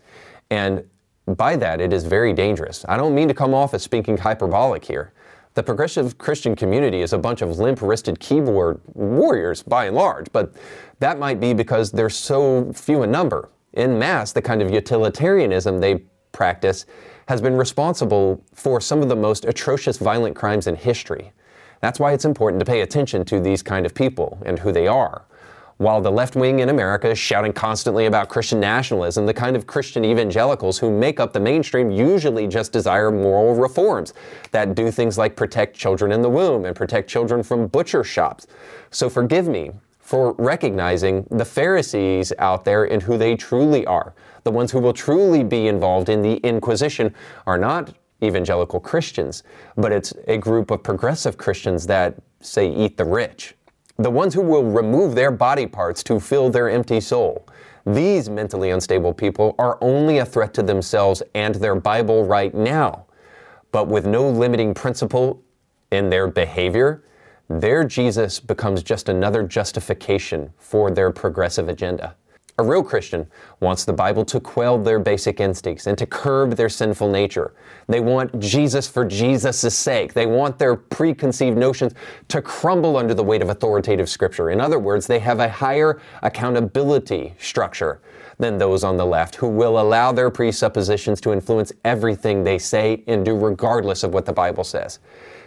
And 0.51 0.85
by 1.25 1.57
that, 1.57 1.81
it 1.81 1.95
is 1.95 2.05
very 2.05 2.35
dangerous. 2.35 2.85
I 2.91 2.99
don't 2.99 3.15
mean 3.15 3.29
to 3.29 3.35
come 3.35 3.55
off 3.55 3.73
as 3.73 3.83
speaking 3.83 4.19
hyperbolic 4.19 4.85
here. 4.85 5.15
The 5.55 5.63
progressive 5.63 6.19
Christian 6.19 6.55
community 6.55 7.01
is 7.01 7.15
a 7.15 7.19
bunch 7.19 7.41
of 7.41 7.59
limp 7.59 7.81
wristed 7.81 8.21
keyboard 8.21 8.83
warriors 8.93 9.63
by 9.63 9.87
and 9.87 9.97
large, 9.97 10.27
but 10.31 10.53
that 10.99 11.19
might 11.19 11.41
be 11.41 11.55
because 11.55 11.91
they're 11.91 12.11
so 12.11 12.71
few 12.75 13.03
in 13.03 13.11
number. 13.11 13.49
In 13.73 13.99
mass, 13.99 14.33
the 14.33 14.43
kind 14.43 14.61
of 14.61 14.71
utilitarianism 14.71 15.79
they 15.79 16.05
practice 16.33 16.85
has 17.29 17.41
been 17.41 17.57
responsible 17.57 18.43
for 18.55 18.81
some 18.81 19.03
of 19.03 19.09
the 19.09 19.17
most 19.17 19.45
atrocious 19.45 19.97
violent 19.97 20.37
crimes 20.37 20.67
in 20.67 20.77
history. 20.77 21.33
That's 21.81 21.99
why 21.99 22.13
it's 22.13 22.25
important 22.25 22.61
to 22.61 22.67
pay 22.67 22.83
attention 22.83 23.25
to 23.27 23.41
these 23.41 23.63
kind 23.63 23.87
of 23.87 23.95
people 23.95 24.39
and 24.45 24.59
who 24.59 24.73
they 24.73 24.87
are. 24.87 25.25
While 25.79 26.01
the 26.01 26.13
left 26.13 26.37
wing 26.37 26.61
in 26.61 26.69
America 26.69 27.11
is 27.11 27.19
shouting 27.19 27.53
constantly 27.53 28.07
about 28.07 28.29
Christian 28.29 28.61
nationalism, 28.61 29.27
the 29.27 29.35
kind 29.35 29.57
of 29.57 29.67
Christian 29.67 30.05
evangelicals 30.05 30.79
who 30.79 30.97
make 30.97 31.19
up 31.19 31.33
the 31.33 31.41
mainstream 31.41 31.91
usually 31.91 32.47
just 32.47 32.73
desire 32.73 33.11
moral 33.11 33.55
reforms 33.55 34.13
that 34.53 34.77
do 34.77 34.93
things 34.93 35.19
like 35.19 35.35
protect 35.35 35.75
children 35.75 36.13
in 36.13 36.23
the 36.23 36.31
womb 36.31 36.67
and 36.67 36.77
protect 36.77 37.11
children 37.11 37.43
from 37.43 37.67
butcher 37.67 38.05
shops. 38.05 38.47
So 38.91 39.11
forgive 39.11 39.49
me 39.49 39.73
for 40.03 40.35
recognizing 40.35 41.27
the 41.31 41.45
Pharisees 41.47 42.33
out 42.39 42.67
there 42.67 42.85
and 42.85 43.03
who 43.03 43.17
they 43.17 43.37
truly 43.37 43.87
are. 43.87 44.15
The 44.45 44.51
ones 44.51 44.71
who 44.71 44.81
will 44.81 44.93
truly 44.93 45.43
be 45.43 45.69
involved 45.69 46.11
in 46.11 46.21
the 46.21 46.35
Inquisition 46.39 47.15
are 47.47 47.57
not 47.57 47.95
evangelical 48.23 48.81
Christians, 48.81 49.43
but 49.77 49.91
it's 49.91 50.13
a 50.29 50.37
group 50.37 50.71
of 50.71 50.83
progressive 50.83 51.39
Christians 51.39 51.87
that 51.87 52.17
say, 52.41 52.71
eat 52.71 52.99
the 52.99 53.05
rich 53.05 53.55
the 53.99 54.11
ones 54.11 54.35
who 54.35 54.43
will 54.43 54.65
remove 54.65 55.15
their 55.15 55.31
body 55.31 55.67
parts 55.67 56.03
to 56.05 56.19
fill 56.19 56.51
their 56.51 56.69
empty 56.69 57.01
soul. 57.01 57.47
These 57.85 58.29
mentally 58.29 58.71
unstable 58.71 59.13
people 59.13 59.55
are 59.59 59.79
only 59.81 60.19
a 60.19 60.27
threat 60.27 60.55
to 60.55 60.63
themselves 60.63 61.23
and 61.35 61.55
their 61.57 61.75
Bible 61.75 62.25
right 62.25 62.55
now. 62.55 63.07
But 63.71 63.89
with 63.89 64.07
no 64.07 64.29
limiting 64.29 64.75
principle 64.75 65.43
in 65.91 66.11
their 66.11 66.27
behavior, 66.29 67.05
their 67.49 67.85
Jesus 67.85 68.41
becomes 68.41 68.83
just 68.83 69.09
another 69.09 69.43
justification 69.43 70.53
for 70.59 70.91
their 70.91 71.11
progressive 71.11 71.69
agenda. 71.69 72.15
A 72.59 72.65
real 72.65 72.85
Christian 72.85 73.27
wants 73.61 73.87
the 73.87 73.95
Bible 73.95 74.27
to 74.27 74.39
quell 74.39 74.79
their 74.79 74.99
basic 74.99 75.41
instincts 75.41 75.87
and 75.87 75.97
to 75.97 76.05
curb 76.05 76.53
their 76.53 76.69
sinful 76.69 77.11
nature. 77.11 77.55
They 77.89 78.01
want 78.01 78.39
Jesus 78.39 78.87
for 78.87 79.07
Jesus' 79.07 79.75
sake. 79.75 80.13
They 80.13 80.27
want 80.27 80.59
their 80.59 80.77
preconceived 80.77 81.57
notions 81.57 81.95
to 82.29 82.43
crumble 82.43 82.99
under 82.99 83.15
the 83.15 83.25
weight 83.25 83.41
of 83.41 83.49
authoritative 83.49 84.09
Scripture. 84.09 84.51
In 84.51 84.61
other 84.61 84.79
words, 84.79 85.07
they 85.07 85.19
have 85.21 85.41
a 85.41 85.49
higher 85.49 86.01
accountability 86.23 87.35
structure 87.39 88.01
than 88.43 88.59
those 88.59 88.85
on 88.85 88.97
the 88.99 89.07
left 89.07 89.37
who 89.37 89.49
will 89.49 89.81
allow 89.81 90.13
their 90.13 90.31
presuppositions 90.31 91.21
to 91.23 91.33
influence 91.33 91.73
everything 91.85 92.45
they 92.45 92.59
say 92.59 93.03
and 93.07 93.25
do 93.25 93.35
regardless 93.37 94.03
of 94.03 94.13
what 94.13 94.27
the 94.27 94.33
Bible 94.33 94.65
says. 94.65 94.99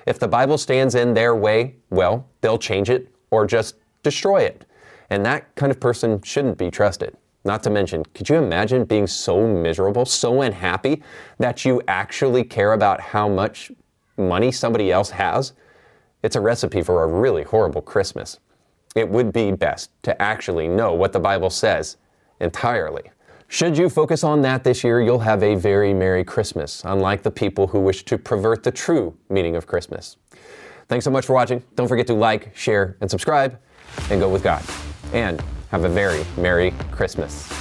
If 0.08 0.18
the 0.18 0.28
Bible 0.28 0.58
stands 0.58 0.96
in 0.96 1.14
their 1.14 1.36
way, 1.36 1.76
well, 1.90 2.28
they'll 2.42 2.58
change 2.58 2.90
it 2.90 3.14
or 3.30 3.46
just 3.46 3.76
destroy 4.02 4.42
it. 4.42 4.66
And 5.10 5.26
that 5.26 5.54
kind 5.56 5.72
of 5.72 5.80
person 5.80 6.22
shouldn't 6.22 6.58
be 6.58 6.72
trusted. 6.72 7.16
Not 7.44 7.62
to 7.64 7.70
mention, 7.70 8.04
could 8.14 8.28
you 8.28 8.38
imagine 8.38 8.86
being 8.86 9.06
so 9.06 9.46
miserable, 9.46 10.06
so 10.06 10.42
unhappy 10.42 11.04
that 11.38 11.64
you 11.64 11.82
actually 11.88 12.44
care 12.44 12.74
about 12.74 13.00
how 13.00 13.30
much 13.30 13.72
money 14.18 14.52
somebody 14.52 14.92
else 14.92 15.12
has? 15.12 15.54
It's 16.24 16.36
a 16.36 16.42
recipe 16.42 16.82
for 16.82 17.04
a 17.04 17.08
really 17.08 17.44
horrible 17.44 17.84
Christmas. 17.84 18.40
It 18.96 19.10
would 19.10 19.32
be 19.32 19.52
best 19.52 19.92
to 20.04 20.20
actually 20.20 20.68
know 20.68 20.94
what 20.94 21.14
the 21.14 21.20
Bible 21.20 21.52
says 21.52 21.98
entirely. 22.40 23.12
Should 23.48 23.78
you 23.78 23.90
focus 23.90 24.24
on 24.24 24.42
that 24.42 24.64
this 24.64 24.84
year, 24.84 25.02
you'll 25.02 25.20
have 25.20 25.44
a 25.44 25.56
very 25.56 25.94
Merry 25.94 26.24
Christmas, 26.24 26.84
unlike 26.84 27.24
the 27.24 27.32
people 27.32 27.68
who 27.68 27.80
wish 27.80 28.04
to 28.06 28.18
pervert 28.18 28.64
the 28.64 28.72
true 28.72 29.16
meaning 29.30 29.56
of 29.56 29.68
Christmas. 29.68 30.18
Thanks 30.88 31.06
so 31.06 31.12
much 31.12 31.26
for 31.26 31.34
watching. 31.34 31.64
Don't 31.76 31.88
forget 31.88 32.08
to 32.08 32.14
like, 32.14 32.56
share, 32.56 32.98
and 33.02 33.10
subscribe, 33.10 33.60
and 34.10 34.20
go 34.20 34.30
with 34.30 34.44
God. 34.44 34.64
And 35.14 35.42
have 35.70 35.84
a 35.84 35.90
very 35.90 36.26
Merry 36.38 36.72
Christmas. 36.92 37.52